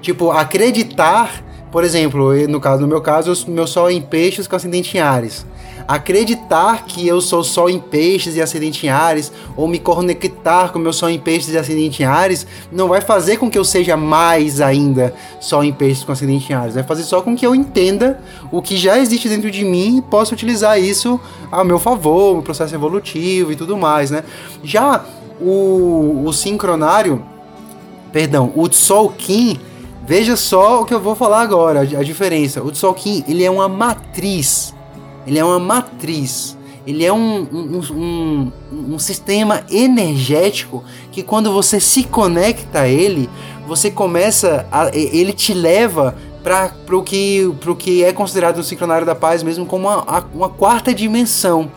Tipo, 0.00 0.30
acreditar, 0.30 1.44
por 1.70 1.84
exemplo, 1.84 2.34
no 2.48 2.60
caso, 2.60 2.82
no 2.82 2.88
meu 2.88 3.00
caso, 3.00 3.32
meu 3.48 3.66
sol 3.66 3.90
é 3.90 3.92
em 3.92 4.00
peixes 4.00 4.46
com 4.46 4.56
ascendente 4.56 4.96
em 4.96 5.00
Ares 5.00 5.44
acreditar 5.90 6.84
que 6.84 7.04
eu 7.04 7.20
sou 7.20 7.42
Sol 7.42 7.68
em 7.68 7.80
peixes 7.80 8.36
e 8.36 8.40
ascendente 8.40 8.86
em 8.86 8.88
Ares, 8.88 9.32
ou 9.56 9.66
me 9.66 9.76
conectar 9.76 10.72
com 10.72 10.78
meu 10.78 10.92
Sol 10.92 11.10
em 11.10 11.18
peixes 11.18 11.52
e 11.52 11.58
ascendente 11.58 12.04
em 12.04 12.06
Ares, 12.06 12.46
não 12.70 12.86
vai 12.86 13.00
fazer 13.00 13.38
com 13.38 13.50
que 13.50 13.58
eu 13.58 13.64
seja 13.64 13.96
mais 13.96 14.60
ainda 14.60 15.12
Sol 15.40 15.64
em 15.64 15.72
peixes 15.72 16.04
com 16.04 16.12
ascendente 16.12 16.52
em 16.52 16.54
Ares. 16.54 16.74
Vai 16.74 16.84
fazer 16.84 17.02
só 17.02 17.20
com 17.20 17.34
que 17.34 17.44
eu 17.44 17.56
entenda 17.56 18.20
o 18.52 18.62
que 18.62 18.76
já 18.76 19.00
existe 19.00 19.28
dentro 19.28 19.50
de 19.50 19.64
mim 19.64 19.98
e 19.98 20.02
possa 20.02 20.32
utilizar 20.32 20.80
isso 20.80 21.20
a 21.50 21.64
meu 21.64 21.80
favor, 21.80 22.36
no 22.36 22.42
processo 22.42 22.72
evolutivo 22.72 23.50
e 23.50 23.56
tudo 23.56 23.76
mais, 23.76 24.12
né? 24.12 24.22
Já 24.62 25.04
o, 25.40 26.24
o 26.26 26.32
sincronário, 26.32 27.24
perdão, 28.12 28.52
o 28.54 28.68
Tzolk'in, 28.68 29.58
veja 30.06 30.36
só 30.36 30.82
o 30.82 30.84
que 30.84 30.94
eu 30.94 31.00
vou 31.00 31.14
falar 31.14 31.40
agora, 31.42 31.80
a, 31.80 31.82
a 31.82 32.02
diferença. 32.02 32.62
O 32.62 32.70
Tzolk'in, 32.70 33.24
ele 33.28 33.44
é 33.44 33.50
uma 33.50 33.68
matriz 33.68 34.74
ele 35.26 35.38
é 35.38 35.44
uma 35.44 35.58
matriz, 35.58 36.56
ele 36.86 37.04
é 37.04 37.12
um, 37.12 37.46
um, 37.52 37.80
um, 37.92 38.52
um, 38.94 38.98
sistema 38.98 39.62
energético 39.70 40.82
que 41.12 41.22
quando 41.22 41.52
você 41.52 41.78
se 41.78 42.04
conecta 42.04 42.80
a 42.80 42.88
ele, 42.88 43.28
você 43.66 43.90
começa 43.90 44.66
a, 44.72 44.90
ele 44.94 45.32
te 45.32 45.52
leva 45.52 46.16
para 46.42 46.72
o 46.96 47.02
que, 47.02 47.52
que 47.78 48.02
é 48.02 48.12
considerado 48.12 48.56
no 48.56 48.64
sincronário 48.64 49.06
da 49.06 49.14
paz 49.14 49.42
mesmo 49.42 49.66
como 49.66 49.88
uma, 49.88 50.26
uma 50.34 50.48
quarta 50.48 50.92
dimensão. 50.94 51.70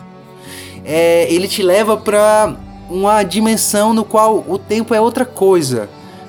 É, 0.84 1.32
ele 1.32 1.46
te 1.46 1.62
leva 1.62 1.96
para 1.96 2.56
uma 2.94 3.24
dimensão 3.24 3.92
no 3.92 4.04
qual 4.04 4.44
o 4.46 4.56
tempo 4.56 4.94
é 4.94 5.00
outra 5.00 5.24
coisa. 5.24 5.88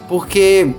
Porque 0.10 0.74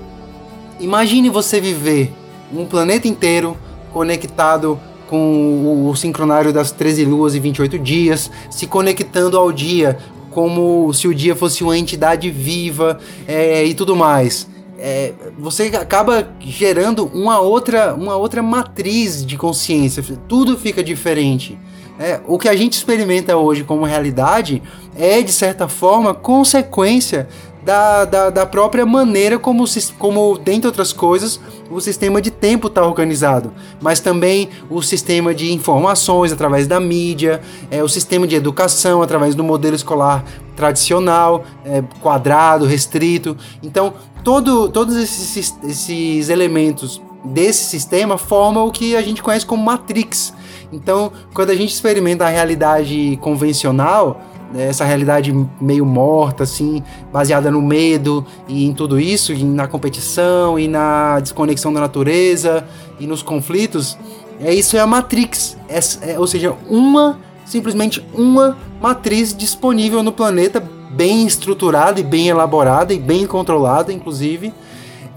imagine 0.81 1.31
você 1.31 1.61
viver 1.61 2.13
um 2.53 2.67
planeta 2.67 3.07
inteiro 3.07 3.57
conectado 3.93 4.79
com 5.09 5.89
o 5.89 5.95
sincronário 5.95 6.53
das 6.53 6.73
13 6.73 7.05
luas 7.05 7.37
e 7.37 7.41
28 7.41 7.79
dias, 7.79 8.31
se 8.51 8.67
conectando 8.67 9.39
ao 9.39 9.53
dia 9.53 9.97
como 10.33 10.93
se 10.93 11.07
o 11.07 11.15
dia 11.15 11.37
fosse 11.37 11.63
uma 11.63 11.79
entidade 11.79 12.29
viva 12.31 12.99
é, 13.27 13.65
e 13.65 13.73
tudo 13.73 13.95
mais. 13.95 14.49
É, 14.79 15.15
você 15.39 15.69
acaba 15.69 16.29
gerando 16.41 17.07
uma 17.15 17.41
outra, 17.41 17.95
uma 17.95 18.17
outra 18.17 18.43
matriz 18.43 19.25
de 19.25 19.39
consciência, 19.39 20.03
tudo 20.29 20.59
fica 20.59 20.83
diferente. 20.83 21.57
É, 21.99 22.21
o 22.27 22.39
que 22.39 22.49
a 22.49 22.55
gente 22.55 22.75
experimenta 22.75 23.37
hoje 23.37 23.65
como 23.65 23.85
realidade 23.85 24.63
é, 24.97 25.23
de 25.23 25.33
certa 25.33 25.67
forma, 25.67 26.13
consequência 26.15 27.29
da, 27.67 28.05
da, 28.05 28.31
da 28.31 28.47
própria 28.47 28.87
maneira 28.87 29.41
como, 29.41 29.65
como, 29.99 30.39
dentre 30.39 30.69
outras 30.69 30.93
coisas, 30.93 31.41
o 31.69 31.81
sistema 31.81 32.23
de 32.23 32.31
tempo 32.31 32.69
está 32.69 32.87
organizado, 32.87 33.53
mas 33.81 33.99
também 33.99 34.49
o 34.71 34.81
sistema 34.81 35.35
de 35.35 35.53
informações 35.53 36.31
através 36.33 36.69
da 36.69 36.79
mídia, 36.79 37.43
é, 37.69 37.83
o 37.83 37.89
sistema 37.89 38.25
de 38.25 38.37
educação 38.37 39.03
através 39.03 39.35
do 39.35 39.43
modelo 39.43 39.75
escolar 39.75 40.25
tradicional, 40.55 41.45
é, 41.65 41.83
quadrado, 42.01 42.67
restrito. 42.67 43.37
Então, 43.61 43.95
todo, 44.23 44.69
todos 44.69 44.95
esses, 44.95 45.57
esses 45.65 46.29
elementos 46.29 47.03
desse 47.25 47.65
sistema 47.65 48.17
formam 48.17 48.69
o 48.69 48.71
que 48.71 48.95
a 48.95 49.03
gente 49.03 49.23
conhece 49.23 49.45
como 49.45 49.65
Matrix. 49.65 50.33
Então, 50.73 51.13
quando 51.33 51.51
a 51.51 51.55
gente 51.55 51.73
experimenta 51.73 52.25
a 52.25 52.29
realidade 52.29 53.19
convencional, 53.21 54.21
né, 54.53 54.69
essa 54.69 54.85
realidade 54.85 55.33
meio 55.61 55.85
morta, 55.85 56.45
assim, 56.45 56.83
baseada 57.13 57.51
no 57.51 57.63
medo 57.63 58.25
e 58.49 58.65
em 58.65 58.73
tudo 58.73 58.99
isso, 58.99 59.33
e 59.33 59.45
na 59.45 59.67
competição 59.67 60.59
e 60.59 60.69
na 60.69 61.21
desconexão 61.21 61.73
da 61.73 61.81
natureza 61.81 62.67
e 62.99 63.07
nos 63.07 63.23
conflitos, 63.23 63.97
é 64.41 64.53
isso 64.53 64.77
é 64.77 64.81
a 64.81 64.87
Matrix, 64.87 65.57
é, 65.69 66.13
é, 66.13 66.19
ou 66.19 66.27
seja, 66.27 66.55
uma 66.69 67.19
simplesmente 67.47 68.05
uma 68.13 68.59
matriz 68.81 69.35
disponível 69.35 70.03
no 70.03 70.13
planeta, 70.13 70.61
bem 70.91 71.27
estruturada 71.27 72.01
e 72.01 72.03
bem 72.03 72.29
elaborada 72.29 72.93
e 72.93 72.99
bem 72.99 73.27
controlada, 73.27 73.93
inclusive, 73.93 74.53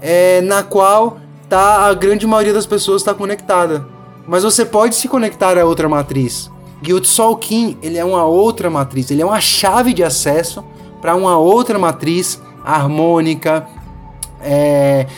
é, 0.00 0.40
na 0.40 0.62
qual 0.62 1.18
tá 1.48 1.86
a 1.86 1.92
grande 1.92 2.26
maioria 2.26 2.54
das 2.54 2.66
pessoas 2.66 3.02
está 3.02 3.12
conectada. 3.12 3.84
Mas 4.30 4.44
você 4.44 4.64
pode 4.64 4.94
se 4.94 5.08
conectar 5.08 5.58
a 5.58 5.64
outra 5.64 5.88
matriz. 5.88 6.48
E 6.84 6.94
o 6.94 7.00
Tzolk'in, 7.00 7.76
ele 7.82 7.98
é 7.98 8.04
uma 8.04 8.24
outra 8.24 8.70
matriz, 8.70 9.10
ele 9.10 9.20
é 9.20 9.26
uma 9.26 9.40
chave 9.40 9.92
de 9.92 10.04
acesso 10.04 10.64
para 11.02 11.16
uma 11.16 11.36
outra 11.36 11.80
matriz 11.80 12.40
harmônica, 12.64 13.66
é, 14.40 15.08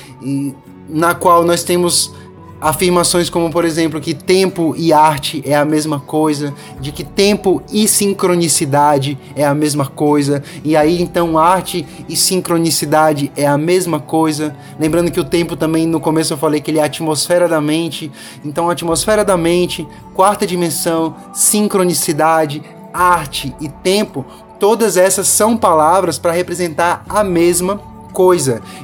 na 0.88 1.14
qual 1.14 1.44
nós 1.44 1.62
temos 1.62 2.14
afirmações 2.62 3.28
como, 3.28 3.50
por 3.50 3.64
exemplo, 3.64 4.00
que 4.00 4.14
tempo 4.14 4.72
e 4.76 4.92
arte 4.92 5.42
é 5.44 5.56
a 5.56 5.64
mesma 5.64 5.98
coisa, 5.98 6.54
de 6.80 6.92
que 6.92 7.02
tempo 7.02 7.60
e 7.72 7.88
sincronicidade 7.88 9.18
é 9.34 9.44
a 9.44 9.52
mesma 9.52 9.86
coisa, 9.86 10.44
e 10.62 10.76
aí 10.76 11.02
então 11.02 11.36
arte 11.36 11.84
e 12.08 12.14
sincronicidade 12.14 13.32
é 13.36 13.44
a 13.44 13.58
mesma 13.58 13.98
coisa. 13.98 14.54
Lembrando 14.78 15.10
que 15.10 15.18
o 15.18 15.24
tempo 15.24 15.56
também 15.56 15.88
no 15.88 15.98
começo 15.98 16.32
eu 16.32 16.38
falei 16.38 16.60
que 16.60 16.70
ele 16.70 16.78
é 16.78 16.82
a 16.82 16.86
atmosfera 16.86 17.48
da 17.48 17.60
mente, 17.60 18.12
então 18.44 18.68
a 18.68 18.72
atmosfera 18.72 19.24
da 19.24 19.36
mente, 19.36 19.84
quarta 20.14 20.46
dimensão, 20.46 21.16
sincronicidade, 21.34 22.62
arte 22.94 23.52
e 23.60 23.68
tempo, 23.68 24.24
todas 24.60 24.96
essas 24.96 25.26
são 25.26 25.56
palavras 25.56 26.16
para 26.16 26.30
representar 26.30 27.04
a 27.08 27.24
mesma 27.24 27.76
coisa. 27.76 27.91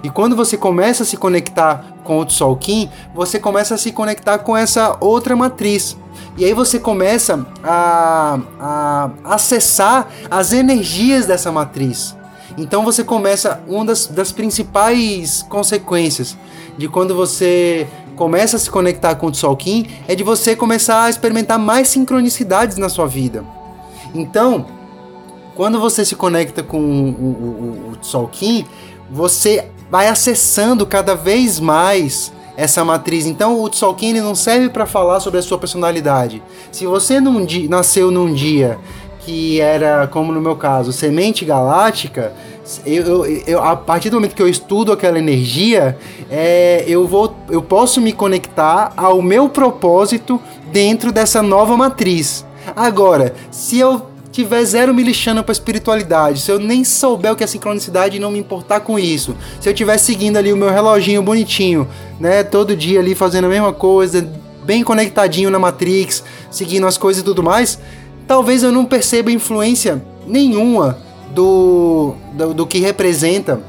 E 0.03 0.11
quando 0.11 0.35
você 0.35 0.57
começa 0.57 1.03
a 1.03 1.07
se 1.07 1.17
conectar 1.17 1.85
com 2.03 2.19
o 2.19 2.25
Tzolk'in, 2.25 2.89
você 3.15 3.39
começa 3.39 3.75
a 3.75 3.79
se 3.79 3.93
conectar 3.93 4.39
com 4.39 4.57
essa 4.57 4.97
outra 5.01 5.37
matriz. 5.37 5.97
E 6.37 6.45
aí 6.45 6.55
você 6.55 6.79
começa 6.79 7.47
a, 7.63 8.39
a 8.59 9.11
acessar 9.25 10.09
as 10.31 10.53
energias 10.53 11.27
dessa 11.27 11.53
matriz. 11.53 12.17
Então 12.57 12.85
você 12.85 13.05
começa, 13.05 13.61
uma 13.69 13.85
das, 13.85 14.07
das 14.07 14.33
principais 14.33 15.45
consequências 15.49 16.37
de 16.77 16.89
quando 16.89 17.15
você 17.15 17.87
começa 18.17 18.57
a 18.57 18.59
se 18.59 18.71
conectar 18.71 19.15
com 19.15 19.29
o 19.29 19.31
Tzolk'in 19.31 19.87
é 20.09 20.15
de 20.15 20.25
você 20.25 20.57
começar 20.57 21.05
a 21.05 21.11
experimentar 21.11 21.59
mais 21.59 21.89
sincronicidades 21.89 22.77
na 22.77 22.89
sua 22.89 23.07
vida. 23.07 23.45
Então, 24.15 24.67
quando 25.55 25.81
você 25.81 26.05
se 26.05 26.17
conecta 26.17 26.63
com 26.63 26.79
o, 26.81 27.11
o, 27.11 27.91
o, 27.91 27.93
o 27.93 27.97
você 29.11 29.67
vai 29.91 30.09
acessando 30.09 30.87
cada 30.87 31.15
vez 31.15 31.59
mais 31.59 32.33
essa 32.57 32.85
matriz. 32.85 33.25
Então 33.25 33.63
o 33.63 33.69
Tzolk'in 33.69 34.15
não 34.15 34.35
serve 34.35 34.69
para 34.69 34.85
falar 34.85 35.21
sobre 35.21 35.39
a 35.39 35.43
sua 35.43 35.59
personalidade. 35.59 36.43
Se 36.73 36.87
você 36.87 37.21
num 37.21 37.47
nasceu 37.69 38.11
num 38.11 38.33
dia 38.33 38.79
que 39.21 39.61
era, 39.61 40.07
como 40.07 40.33
no 40.33 40.41
meu 40.41 40.57
caso, 40.57 40.91
semente 40.91 41.45
galáctica, 41.45 42.33
eu, 42.85 43.25
eu, 43.25 43.43
eu, 43.47 43.63
a 43.63 43.77
partir 43.77 44.11
do 44.11 44.17
momento 44.17 44.35
que 44.35 44.43
eu 44.43 44.49
estudo 44.49 44.91
aquela 44.91 45.19
energia, 45.19 45.99
é, 46.31 46.85
eu, 46.87 47.07
vou, 47.07 47.35
eu 47.51 47.63
posso 47.63 48.01
me 48.01 48.13
conectar 48.13 48.93
ao 48.97 49.23
meu 49.23 49.49
propósito 49.49 50.41
dentro 50.73 51.13
dessa 51.13 51.43
nova 51.43 51.77
matriz. 51.77 52.45
Agora, 52.75 53.35
se 53.51 53.79
eu 53.79 54.03
tiver 54.39 54.65
zero 54.65 54.95
me 54.95 55.03
lixando 55.03 55.43
pra 55.43 55.51
espiritualidade, 55.51 56.41
se 56.43 56.53
eu 56.53 56.61
nem 56.61 56.85
souber 56.85 57.33
o 57.33 57.37
que 57.37 57.43
é 57.43 57.47
sincronicidade 57.47 58.17
e 58.17 58.21
não 58.21 58.31
me 58.31 58.39
importar 58.39 58.79
com 58.79 58.97
isso, 58.97 59.37
se 59.61 59.69
eu 59.69 59.73
estiver 59.73 59.99
seguindo 59.99 60.37
ali 60.37 60.53
o 60.53 60.57
meu 60.57 60.71
reloginho 60.71 61.21
bonitinho, 61.21 61.89
né, 62.21 62.45
todo 62.45 62.77
dia 62.77 63.01
ali 63.01 63.17
fazendo 63.17 63.47
a 63.47 63.49
mesma 63.49 63.73
coisa, 63.73 64.31
bem 64.65 64.85
conectadinho 64.85 65.51
na 65.51 65.59
Matrix, 65.59 66.23
seguindo 66.53 66.87
as 66.87 66.97
coisas 66.97 67.21
e 67.21 67.25
tudo 67.25 67.43
mais, 67.43 67.81
talvez 68.29 68.63
eu 68.63 68.71
não 68.71 68.85
perceba 68.85 69.33
influência 69.33 70.01
nenhuma 70.25 70.99
do, 71.35 72.15
do, 72.35 72.55
do 72.55 72.65
que 72.65 72.79
representa 72.79 73.61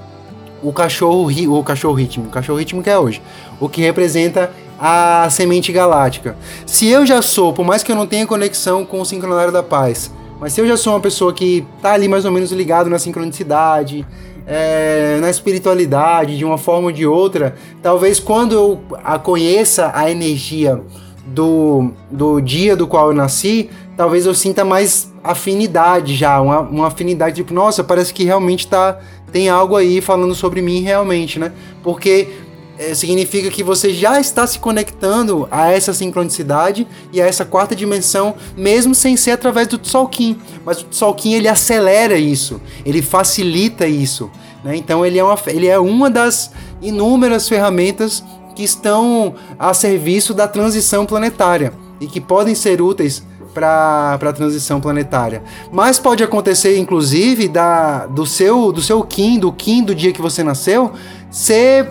o 0.61 0.71
cachorro, 0.71 1.31
o 1.57 1.63
cachorro 1.63 1.95
ritmo, 1.95 2.27
o 2.27 2.29
cachorro 2.29 2.59
ritmo 2.59 2.83
que 2.83 2.91
é 2.91 2.99
hoje, 2.99 3.23
o 3.59 3.67
que 3.67 3.81
representa 3.81 4.51
a 4.79 5.27
semente 5.31 5.71
galáctica. 5.71 6.37
Se 6.67 6.87
eu 6.87 7.07
já 7.07 7.23
sou, 7.23 7.53
por 7.53 7.65
mais 7.65 7.81
que 7.81 7.91
eu 7.91 7.95
não 7.95 8.05
tenha 8.05 8.27
conexão 8.27 8.85
com 8.85 9.01
o 9.01 9.05
sincronário 9.05 9.51
da 9.51 9.63
paz, 9.63 10.11
mas 10.39 10.53
se 10.53 10.61
eu 10.61 10.67
já 10.67 10.77
sou 10.77 10.93
uma 10.93 10.99
pessoa 10.99 11.33
que 11.33 11.65
tá 11.81 11.93
ali 11.93 12.07
mais 12.07 12.25
ou 12.25 12.31
menos 12.31 12.51
ligado 12.51 12.89
na 12.89 12.97
sincronicidade, 12.97 14.05
é, 14.47 15.19
na 15.21 15.29
espiritualidade, 15.29 16.37
de 16.37 16.45
uma 16.45 16.57
forma 16.57 16.87
ou 16.87 16.91
de 16.91 17.05
outra, 17.05 17.55
talvez 17.83 18.19
quando 18.19 18.53
eu 18.53 18.79
a 19.03 19.19
conheça 19.19 19.91
a 19.93 20.09
energia 20.09 20.81
do, 21.27 21.91
do 22.09 22.39
dia 22.39 22.75
do 22.75 22.87
qual 22.87 23.09
eu 23.09 23.13
nasci, 23.13 23.69
talvez 23.95 24.25
eu 24.25 24.33
sinta 24.33 24.65
mais 24.65 25.11
afinidade 25.23 26.15
já, 26.15 26.39
uma, 26.41 26.61
uma 26.61 26.87
afinidade 26.87 27.35
tipo, 27.35 27.53
nossa, 27.53 27.83
parece 27.83 28.13
que 28.13 28.23
realmente 28.23 28.67
tá, 28.67 28.97
tem 29.31 29.49
algo 29.49 29.75
aí 29.75 30.01
falando 30.01 30.33
sobre 30.33 30.61
mim 30.61 30.81
realmente, 30.81 31.37
né? 31.37 31.51
Porque 31.83 32.29
é, 32.79 32.93
significa 32.93 33.49
que 33.49 33.61
você 33.61 33.93
já 33.93 34.21
está 34.21 34.47
se 34.47 34.57
conectando 34.57 35.45
a 35.51 35.69
essa 35.69 35.93
sincronicidade 35.93 36.87
e 37.11 37.21
a 37.21 37.27
essa 37.27 37.43
quarta 37.43 37.75
dimensão, 37.75 38.35
mesmo 38.55 38.95
sem 38.95 39.17
ser 39.17 39.31
através 39.31 39.67
do 39.67 39.77
Tzolk'in. 39.77 40.39
Mas 40.65 40.81
o 40.81 40.85
Tzolk'in 40.85 41.33
ele 41.33 41.49
acelera 41.49 42.17
isso, 42.17 42.61
ele 42.85 43.01
facilita 43.01 43.85
isso. 43.85 44.31
Né? 44.63 44.77
Então 44.77 45.05
ele 45.05 45.19
é, 45.19 45.23
uma, 45.23 45.37
ele 45.47 45.67
é 45.67 45.77
uma 45.77 46.09
das 46.09 46.51
inúmeras 46.81 47.49
ferramentas 47.49 48.23
que 48.55 48.63
estão 48.63 49.35
a 49.57 49.73
serviço 49.73 50.33
da 50.33 50.47
transição 50.47 51.05
planetária 51.05 51.73
e 51.99 52.07
que 52.07 52.21
podem 52.21 52.55
ser 52.55 52.81
úteis 52.81 53.21
para 53.53 54.13
a 54.13 54.33
transição 54.33 54.79
planetária. 54.79 55.43
Mas 55.71 55.99
pode 55.99 56.23
acontecer, 56.23 56.77
inclusive, 56.77 57.47
da, 57.47 58.05
do 58.05 58.25
seu 58.25 58.71
do 58.71 58.81
seu 58.81 59.01
Kim, 59.03 59.39
do 59.39 59.51
Kim 59.51 59.83
do 59.83 59.93
dia 59.93 60.13
que 60.13 60.21
você 60.21 60.43
nasceu, 60.43 60.93
ser 61.29 61.87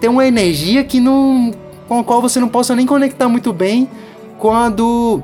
ter 0.00 0.08
uma 0.08 0.26
energia 0.26 0.84
que 0.84 1.00
não 1.00 1.52
com 1.88 2.00
a 2.00 2.04
qual 2.04 2.20
você 2.20 2.40
não 2.40 2.48
possa 2.48 2.74
nem 2.74 2.86
conectar 2.86 3.28
muito 3.28 3.52
bem 3.52 3.88
quando 4.38 5.22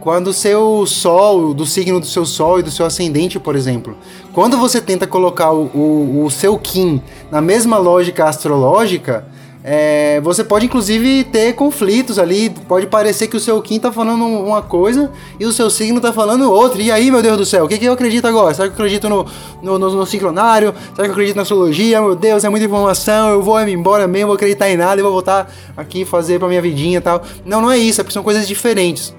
quando 0.00 0.26
o 0.28 0.32
seu 0.34 0.84
sol, 0.86 1.54
do 1.54 1.64
signo 1.64 1.98
do 1.98 2.04
seu 2.04 2.26
sol 2.26 2.60
e 2.60 2.62
do 2.62 2.70
seu 2.70 2.84
ascendente, 2.84 3.40
por 3.40 3.56
exemplo. 3.56 3.96
Quando 4.34 4.58
você 4.58 4.78
tenta 4.78 5.06
colocar 5.06 5.50
o, 5.50 5.64
o, 5.74 6.24
o 6.26 6.30
seu 6.30 6.58
Kim 6.58 7.00
na 7.30 7.40
mesma 7.40 7.78
lógica 7.78 8.26
astrológica, 8.26 9.26
é, 9.66 10.20
você 10.20 10.44
pode 10.44 10.66
inclusive 10.66 11.24
ter 11.24 11.54
conflitos 11.54 12.18
ali. 12.18 12.50
Pode 12.50 12.86
parecer 12.86 13.28
que 13.28 13.36
o 13.36 13.40
seu 13.40 13.62
Kim 13.62 13.80
tá 13.80 13.90
falando 13.90 14.22
uma 14.26 14.60
coisa 14.60 15.10
e 15.40 15.46
o 15.46 15.52
seu 15.52 15.70
signo 15.70 16.02
tá 16.02 16.12
falando 16.12 16.52
outra. 16.52 16.82
E 16.82 16.90
aí, 16.90 17.10
meu 17.10 17.22
Deus 17.22 17.38
do 17.38 17.46
céu, 17.46 17.64
o 17.64 17.68
que, 17.68 17.78
que 17.78 17.86
eu 17.86 17.94
acredito 17.94 18.26
agora? 18.26 18.52
Será 18.52 18.68
que 18.68 18.72
eu 18.72 18.74
acredito 18.74 19.08
no, 19.08 19.24
no, 19.62 19.78
no, 19.78 19.90
no 19.90 20.06
sincronário? 20.06 20.74
Será 20.94 21.04
que 21.04 21.08
eu 21.08 21.12
acredito 21.12 21.36
na 21.36 21.42
astrologia? 21.42 21.98
Meu 21.98 22.14
Deus, 22.14 22.44
é 22.44 22.48
muita 22.50 22.66
informação. 22.66 23.30
Eu 23.30 23.42
vou 23.42 23.58
me 23.64 23.72
embora 23.72 24.06
mesmo, 24.06 24.26
vou 24.26 24.36
acreditar 24.36 24.68
em 24.68 24.76
nada 24.76 25.00
e 25.00 25.02
vou 25.02 25.10
voltar 25.10 25.50
aqui 25.74 26.04
fazer 26.04 26.38
pra 26.38 26.46
minha 26.46 26.60
vidinha 26.60 26.98
e 26.98 27.00
tal. 27.00 27.22
Não, 27.46 27.62
não 27.62 27.70
é 27.70 27.78
isso, 27.78 28.02
é 28.02 28.04
porque 28.04 28.12
são 28.12 28.22
coisas 28.22 28.46
diferentes. 28.46 29.14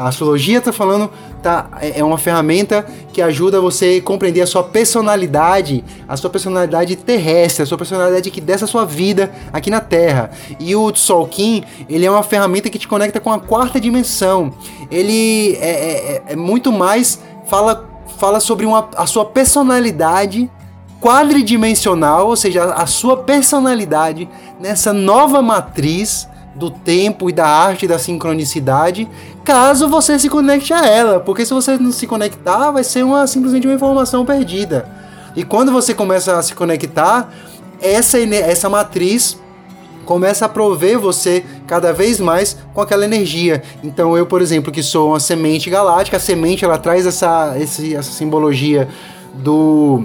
A 0.00 0.08
astrologia 0.08 0.56
está 0.56 0.72
falando, 0.72 1.10
tá, 1.42 1.68
é, 1.78 2.00
é 2.00 2.02
uma 2.02 2.16
ferramenta 2.16 2.86
que 3.12 3.20
ajuda 3.20 3.60
você 3.60 3.98
a 4.00 4.02
compreender 4.02 4.40
a 4.40 4.46
sua 4.46 4.62
personalidade, 4.62 5.84
a 6.08 6.16
sua 6.16 6.30
personalidade 6.30 6.96
terrestre, 6.96 7.64
a 7.64 7.66
sua 7.66 7.76
personalidade 7.76 8.26
aqui 8.26 8.40
dessa 8.40 8.66
sua 8.66 8.86
vida 8.86 9.30
aqui 9.52 9.68
na 9.68 9.78
Terra. 9.78 10.30
E 10.58 10.74
o 10.74 10.90
Tzolk'in, 10.90 11.64
ele 11.86 12.06
é 12.06 12.10
uma 12.10 12.22
ferramenta 12.22 12.70
que 12.70 12.78
te 12.78 12.88
conecta 12.88 13.20
com 13.20 13.30
a 13.30 13.38
quarta 13.38 13.78
dimensão. 13.78 14.54
Ele 14.90 15.58
é, 15.60 15.68
é, 15.68 15.92
é, 15.92 16.22
é 16.28 16.36
muito 16.36 16.72
mais 16.72 17.20
fala 17.46 17.86
fala 18.16 18.40
sobre 18.40 18.64
uma, 18.64 18.88
a 18.96 19.06
sua 19.06 19.26
personalidade 19.26 20.50
quadridimensional, 20.98 22.28
ou 22.28 22.36
seja, 22.36 22.64
a 22.72 22.86
sua 22.86 23.18
personalidade 23.18 24.26
nessa 24.58 24.94
nova 24.94 25.42
matriz 25.42 26.26
do 26.54 26.70
tempo 26.70 27.30
e 27.30 27.32
da 27.32 27.46
arte 27.46 27.86
da 27.86 27.98
sincronicidade, 27.98 29.08
caso 29.44 29.88
você 29.88 30.18
se 30.18 30.28
conecte 30.28 30.72
a 30.72 30.84
ela, 30.84 31.20
porque 31.20 31.46
se 31.46 31.54
você 31.54 31.76
não 31.78 31.92
se 31.92 32.06
conectar, 32.06 32.70
vai 32.70 32.84
ser 32.84 33.04
uma 33.04 33.26
simplesmente 33.26 33.66
uma 33.66 33.74
informação 33.74 34.24
perdida. 34.24 34.88
E 35.36 35.44
quando 35.44 35.70
você 35.70 35.94
começa 35.94 36.36
a 36.36 36.42
se 36.42 36.54
conectar, 36.54 37.32
essa 37.80 38.18
essa 38.18 38.68
matriz 38.68 39.38
começa 40.04 40.46
a 40.46 40.48
prover 40.48 40.98
você 40.98 41.44
cada 41.68 41.92
vez 41.92 42.18
mais 42.18 42.56
com 42.74 42.80
aquela 42.80 43.04
energia. 43.04 43.62
Então 43.82 44.16
eu, 44.16 44.26
por 44.26 44.42
exemplo, 44.42 44.72
que 44.72 44.82
sou 44.82 45.10
uma 45.10 45.20
semente 45.20 45.70
galáctica, 45.70 46.16
a 46.16 46.20
semente 46.20 46.64
ela 46.64 46.78
traz 46.78 47.06
essa 47.06 47.56
esse, 47.58 47.94
essa 47.94 48.10
simbologia 48.10 48.88
do 49.34 50.04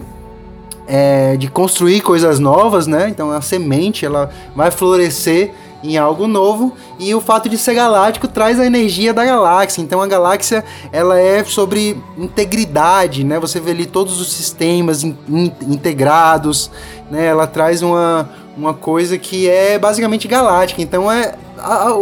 é, 0.87 1.35
de 1.37 1.47
construir 1.47 2.01
coisas 2.01 2.39
novas, 2.39 2.85
né? 2.85 3.09
Então 3.09 3.31
a 3.31 3.41
semente 3.41 4.05
ela 4.05 4.29
vai 4.55 4.69
florescer 4.69 5.53
em 5.85 5.97
algo 5.97 6.27
novo 6.27 6.73
e 6.99 7.13
o 7.13 7.21
fato 7.21 7.47
de 7.47 7.57
ser 7.57 7.75
galáctico 7.75 8.27
traz 8.27 8.59
a 8.59 8.65
energia 8.65 9.13
da 9.13 9.23
galáxia. 9.23 9.81
Então 9.81 10.01
a 10.01 10.07
galáxia 10.07 10.63
ela 10.91 11.19
é 11.19 11.43
sobre 11.43 11.97
integridade, 12.17 13.23
né? 13.23 13.39
Você 13.39 13.59
vê 13.59 13.71
ali 13.71 13.85
todos 13.85 14.19
os 14.19 14.31
sistemas 14.31 15.03
in, 15.03 15.15
in, 15.29 15.51
integrados, 15.67 16.71
né? 17.09 17.25
Ela 17.25 17.47
traz 17.47 17.81
uma, 17.81 18.29
uma 18.57 18.73
coisa 18.73 19.17
que 19.17 19.49
é 19.49 19.77
basicamente 19.77 20.27
galáctica. 20.27 20.81
Então 20.81 21.11
é 21.11 21.35
a, 21.57 21.89
a, 21.89 21.95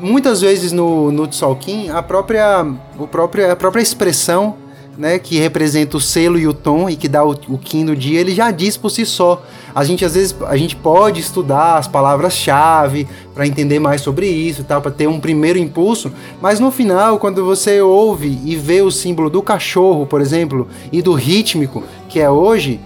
muitas 0.00 0.40
vezes 0.40 0.72
no 0.72 1.10
no 1.12 1.26
Tzolk'in 1.26 1.90
a 1.90 2.02
própria 2.02 2.66
o 2.98 3.06
próprio 3.06 3.50
a 3.50 3.56
própria 3.56 3.82
expressão 3.82 4.67
né, 4.98 5.16
que 5.16 5.38
representa 5.38 5.96
o 5.96 6.00
selo 6.00 6.36
e 6.36 6.48
o 6.48 6.52
tom 6.52 6.90
e 6.90 6.96
que 6.96 7.06
dá 7.06 7.24
o, 7.24 7.30
o 7.48 7.56
Kim 7.56 7.84
no 7.84 7.94
dia, 7.94 8.18
ele 8.18 8.34
já 8.34 8.50
diz 8.50 8.76
por 8.76 8.90
si 8.90 9.06
só. 9.06 9.44
A 9.72 9.84
gente 9.84 10.04
às 10.04 10.14
vezes 10.14 10.34
a 10.48 10.56
gente 10.56 10.74
pode 10.74 11.20
estudar 11.20 11.76
as 11.76 11.86
palavras-chave 11.86 13.06
para 13.32 13.46
entender 13.46 13.78
mais 13.78 14.00
sobre 14.00 14.26
isso, 14.26 14.64
tal, 14.64 14.82
para 14.82 14.90
ter 14.90 15.06
um 15.06 15.20
primeiro 15.20 15.56
impulso, 15.56 16.12
mas 16.42 16.58
no 16.58 16.72
final, 16.72 17.16
quando 17.20 17.44
você 17.44 17.80
ouve 17.80 18.40
e 18.44 18.56
vê 18.56 18.82
o 18.82 18.90
símbolo 18.90 19.30
do 19.30 19.40
cachorro, 19.40 20.04
por 20.04 20.20
exemplo, 20.20 20.66
e 20.90 21.00
do 21.00 21.12
rítmico, 21.14 21.84
que 22.08 22.18
é 22.18 22.28
hoje, 22.28 22.80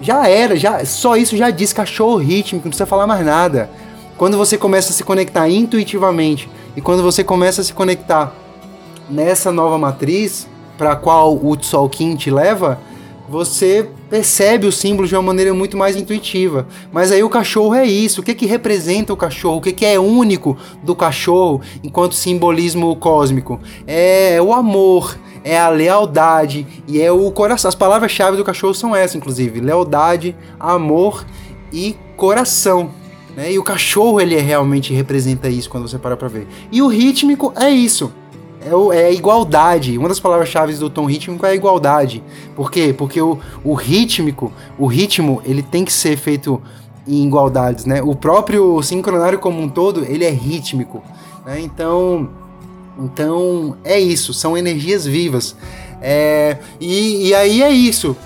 já 0.00 0.26
era, 0.26 0.56
já 0.56 0.82
só 0.86 1.14
isso 1.14 1.36
já 1.36 1.50
diz 1.50 1.74
cachorro 1.74 2.16
rítmico, 2.16 2.64
não 2.64 2.70
precisa 2.70 2.86
falar 2.86 3.06
mais 3.06 3.24
nada. 3.24 3.68
Quando 4.16 4.38
você 4.38 4.56
começa 4.56 4.90
a 4.90 4.92
se 4.94 5.04
conectar 5.04 5.46
intuitivamente 5.46 6.48
e 6.74 6.80
quando 6.80 7.02
você 7.02 7.22
começa 7.22 7.60
a 7.60 7.64
se 7.64 7.74
conectar 7.74 8.32
nessa 9.10 9.52
nova 9.52 9.76
matriz, 9.76 10.48
para 10.76 10.96
qual 10.96 11.36
o 11.36 11.56
Tzolk'in 11.56 12.16
te 12.16 12.30
leva, 12.30 12.80
você 13.28 13.88
percebe 14.10 14.66
o 14.66 14.72
símbolo 14.72 15.08
de 15.08 15.14
uma 15.14 15.22
maneira 15.22 15.54
muito 15.54 15.76
mais 15.76 15.96
intuitiva. 15.96 16.66
Mas 16.92 17.10
aí 17.10 17.22
o 17.22 17.28
cachorro 17.28 17.74
é 17.74 17.84
isso. 17.84 18.20
O 18.20 18.24
que 18.24 18.34
que 18.34 18.46
representa 18.46 19.12
o 19.12 19.16
cachorro? 19.16 19.56
O 19.56 19.60
que 19.60 19.72
que 19.72 19.84
é 19.84 19.98
único 19.98 20.56
do 20.82 20.94
cachorro 20.94 21.60
enquanto 21.82 22.14
simbolismo 22.14 22.94
cósmico? 22.96 23.60
É 23.86 24.40
o 24.42 24.52
amor, 24.52 25.18
é 25.42 25.58
a 25.58 25.68
lealdade 25.68 26.66
e 26.86 27.00
é 27.00 27.10
o 27.10 27.30
coração. 27.30 27.68
As 27.68 27.74
palavras-chave 27.74 28.36
do 28.36 28.44
cachorro 28.44 28.74
são 28.74 28.94
essas, 28.94 29.16
inclusive: 29.16 29.60
lealdade, 29.60 30.36
amor 30.60 31.24
e 31.72 31.96
coração. 32.16 32.90
Né? 33.34 33.52
E 33.52 33.58
o 33.58 33.64
cachorro 33.64 34.20
ele 34.20 34.36
realmente 34.36 34.92
representa 34.92 35.48
isso 35.48 35.68
quando 35.68 35.88
você 35.88 35.98
para 35.98 36.16
para 36.16 36.28
ver. 36.28 36.46
E 36.70 36.82
o 36.82 36.88
rítmico 36.88 37.52
é 37.56 37.70
isso 37.70 38.12
é, 38.64 39.02
é 39.02 39.12
igualdade. 39.12 39.96
Uma 39.98 40.08
das 40.08 40.20
palavras-chave 40.20 40.74
do 40.74 40.88
tom 40.88 41.04
rítmico 41.04 41.44
é 41.44 41.50
a 41.50 41.54
igualdade. 41.54 42.22
Por 42.56 42.70
quê? 42.70 42.94
Porque 42.96 43.20
o, 43.20 43.38
o 43.62 43.74
rítmico, 43.74 44.52
o 44.78 44.86
ritmo, 44.86 45.42
ele 45.44 45.62
tem 45.62 45.84
que 45.84 45.92
ser 45.92 46.16
feito 46.16 46.60
em 47.06 47.26
igualdades, 47.26 47.84
né? 47.84 48.02
O 48.02 48.14
próprio 48.14 48.82
sincronário 48.82 49.38
como 49.38 49.60
um 49.60 49.68
todo, 49.68 50.04
ele 50.04 50.24
é 50.24 50.30
rítmico, 50.30 51.02
né? 51.44 51.60
Então, 51.60 52.30
então 52.98 53.76
é 53.84 53.98
isso, 53.98 54.32
são 54.32 54.56
energias 54.56 55.04
vivas. 55.04 55.54
É, 56.00 56.58
e, 56.80 57.28
e 57.28 57.34
aí 57.34 57.62
é 57.62 57.70
isso. 57.70 58.16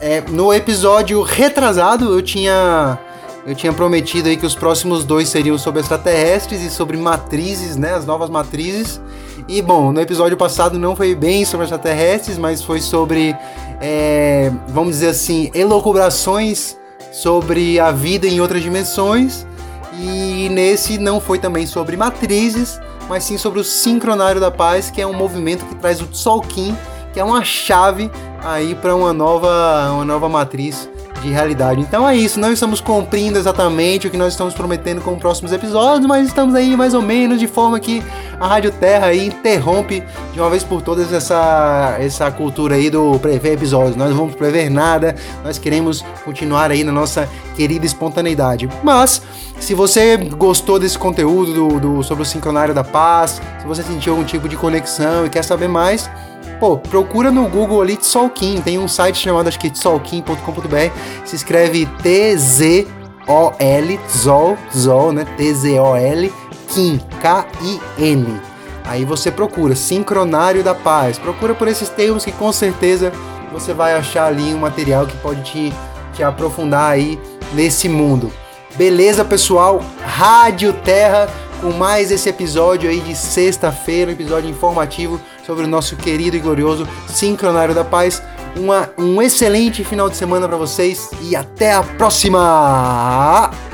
É, 0.00 0.22
no 0.22 0.52
episódio 0.52 1.22
retrasado 1.22 2.12
eu 2.12 2.20
tinha 2.20 2.98
eu 3.46 3.54
tinha 3.54 3.72
prometido 3.72 4.28
aí 4.28 4.36
que 4.36 4.46
os 4.46 4.54
próximos 4.54 5.04
dois 5.04 5.28
seriam 5.28 5.58
sobre 5.58 5.80
extraterrestres 5.80 6.62
e 6.62 6.70
sobre 6.70 6.96
matrizes, 6.96 7.76
né? 7.76 7.94
As 7.94 8.06
novas 8.06 8.30
matrizes. 8.30 9.00
E 9.46 9.60
bom, 9.60 9.92
no 9.92 10.00
episódio 10.00 10.38
passado 10.38 10.78
não 10.78 10.96
foi 10.96 11.14
bem 11.14 11.44
sobre 11.44 11.64
extraterrestres, 11.64 12.38
mas 12.38 12.62
foi 12.62 12.80
sobre, 12.80 13.36
é, 13.78 14.50
vamos 14.68 14.94
dizer 14.94 15.08
assim, 15.08 15.50
elucubrações 15.54 16.78
sobre 17.12 17.78
a 17.78 17.92
vida 17.92 18.26
em 18.26 18.40
outras 18.40 18.62
dimensões. 18.62 19.46
E 20.00 20.48
nesse 20.50 20.96
não 20.96 21.20
foi 21.20 21.38
também 21.38 21.66
sobre 21.66 21.94
matrizes, 21.94 22.80
mas 23.06 23.22
sim 23.24 23.36
sobre 23.36 23.60
o 23.60 23.64
Sincronário 23.64 24.40
da 24.40 24.50
Paz, 24.50 24.90
que 24.90 25.00
é 25.00 25.06
um 25.06 25.12
movimento 25.12 25.66
que 25.66 25.74
traz 25.74 26.00
o 26.00 26.06
Tzolk'in, 26.06 26.74
que 27.12 27.20
é 27.20 27.24
uma 27.24 27.44
chave 27.44 28.10
aí 28.42 28.74
para 28.74 28.96
uma 28.96 29.12
nova, 29.12 29.90
uma 29.92 30.04
nova 30.06 30.28
matriz 30.28 30.88
de 31.24 31.30
realidade. 31.30 31.80
Então 31.80 32.08
é 32.08 32.16
isso, 32.16 32.38
não 32.38 32.52
estamos 32.52 32.80
cumprindo 32.80 33.38
exatamente 33.38 34.06
o 34.06 34.10
que 34.10 34.16
nós 34.16 34.32
estamos 34.32 34.54
prometendo 34.54 35.00
com 35.00 35.14
os 35.14 35.18
próximos 35.18 35.52
episódios, 35.52 36.06
mas 36.06 36.28
estamos 36.28 36.54
aí 36.54 36.76
mais 36.76 36.94
ou 36.94 37.02
menos 37.02 37.40
de 37.40 37.48
forma 37.48 37.80
que 37.80 38.02
a 38.38 38.46
Rádio 38.46 38.70
Terra 38.72 39.06
aí 39.06 39.26
interrompe 39.26 40.02
de 40.32 40.40
uma 40.40 40.50
vez 40.50 40.62
por 40.62 40.82
todas 40.82 41.12
essa, 41.12 41.96
essa 41.98 42.30
cultura 42.30 42.76
aí 42.76 42.90
do 42.90 43.18
prever 43.18 43.54
episódios. 43.54 43.96
Nós 43.96 44.10
não 44.10 44.16
vamos 44.16 44.34
prever 44.34 44.70
nada, 44.70 45.16
nós 45.42 45.58
queremos 45.58 46.04
continuar 46.24 46.70
aí 46.70 46.84
na 46.84 46.92
nossa 46.92 47.28
querida 47.56 47.86
espontaneidade. 47.86 48.68
Mas, 48.82 49.22
se 49.58 49.74
você 49.74 50.16
gostou 50.16 50.78
desse 50.78 50.98
conteúdo 50.98 51.54
do, 51.54 51.80
do 51.80 52.02
sobre 52.02 52.22
o 52.22 52.26
Sincronário 52.26 52.74
da 52.74 52.84
Paz, 52.84 53.40
se 53.60 53.66
você 53.66 53.82
sentiu 53.82 54.12
algum 54.12 54.24
tipo 54.24 54.48
de 54.48 54.56
conexão 54.56 55.24
e 55.24 55.30
quer 55.30 55.42
saber 55.42 55.68
mais, 55.68 56.10
Pô, 56.58 56.78
procura 56.78 57.30
no 57.30 57.48
Google 57.48 57.82
ali 57.82 57.96
Tzolk'in, 57.96 58.60
tem 58.60 58.78
um 58.78 58.88
site 58.88 59.18
chamado 59.18 59.48
acho 59.48 59.58
que 59.58 59.70
tzolk'in.com.br, 59.70 61.24
se 61.24 61.36
escreve 61.36 61.86
T-Z-O-L, 62.02 62.86
Tzol, 64.08 64.58
Tzol, 64.70 65.12
né? 65.12 65.26
T-Z-O-L, 65.36 66.32
Kin, 66.68 67.00
K-I-N. 67.20 68.40
Aí 68.84 69.04
você 69.04 69.30
procura 69.30 69.74
Sincronário 69.74 70.62
da 70.62 70.74
Paz, 70.74 71.18
procura 71.18 71.54
por 71.54 71.68
esses 71.68 71.88
termos 71.88 72.24
que 72.24 72.32
com 72.32 72.52
certeza 72.52 73.12
você 73.52 73.72
vai 73.72 73.94
achar 73.94 74.26
ali 74.26 74.52
um 74.54 74.58
material 74.58 75.06
que 75.06 75.16
pode 75.18 75.42
te, 75.42 75.72
te 76.12 76.22
aprofundar 76.22 76.92
aí 76.92 77.18
nesse 77.52 77.88
mundo. 77.88 78.32
Beleza, 78.76 79.24
pessoal? 79.24 79.82
Rádio 80.02 80.72
Terra 80.72 81.28
com 81.60 81.70
mais 81.72 82.10
esse 82.10 82.28
episódio 82.28 82.90
aí 82.90 83.00
de 83.00 83.14
sexta-feira, 83.16 84.10
um 84.10 84.14
episódio 84.14 84.50
informativo 84.50 85.18
sobre 85.46 85.64
o 85.64 85.68
nosso 85.68 85.96
querido 85.96 86.36
e 86.36 86.40
glorioso 86.40 86.86
Sincronário 87.08 87.74
da 87.74 87.84
Paz. 87.84 88.22
Uma, 88.56 88.90
um 88.96 89.20
excelente 89.20 89.82
final 89.82 90.08
de 90.08 90.16
semana 90.16 90.46
para 90.46 90.56
vocês 90.56 91.10
e 91.22 91.34
até 91.34 91.72
a 91.72 91.82
próxima! 91.82 93.73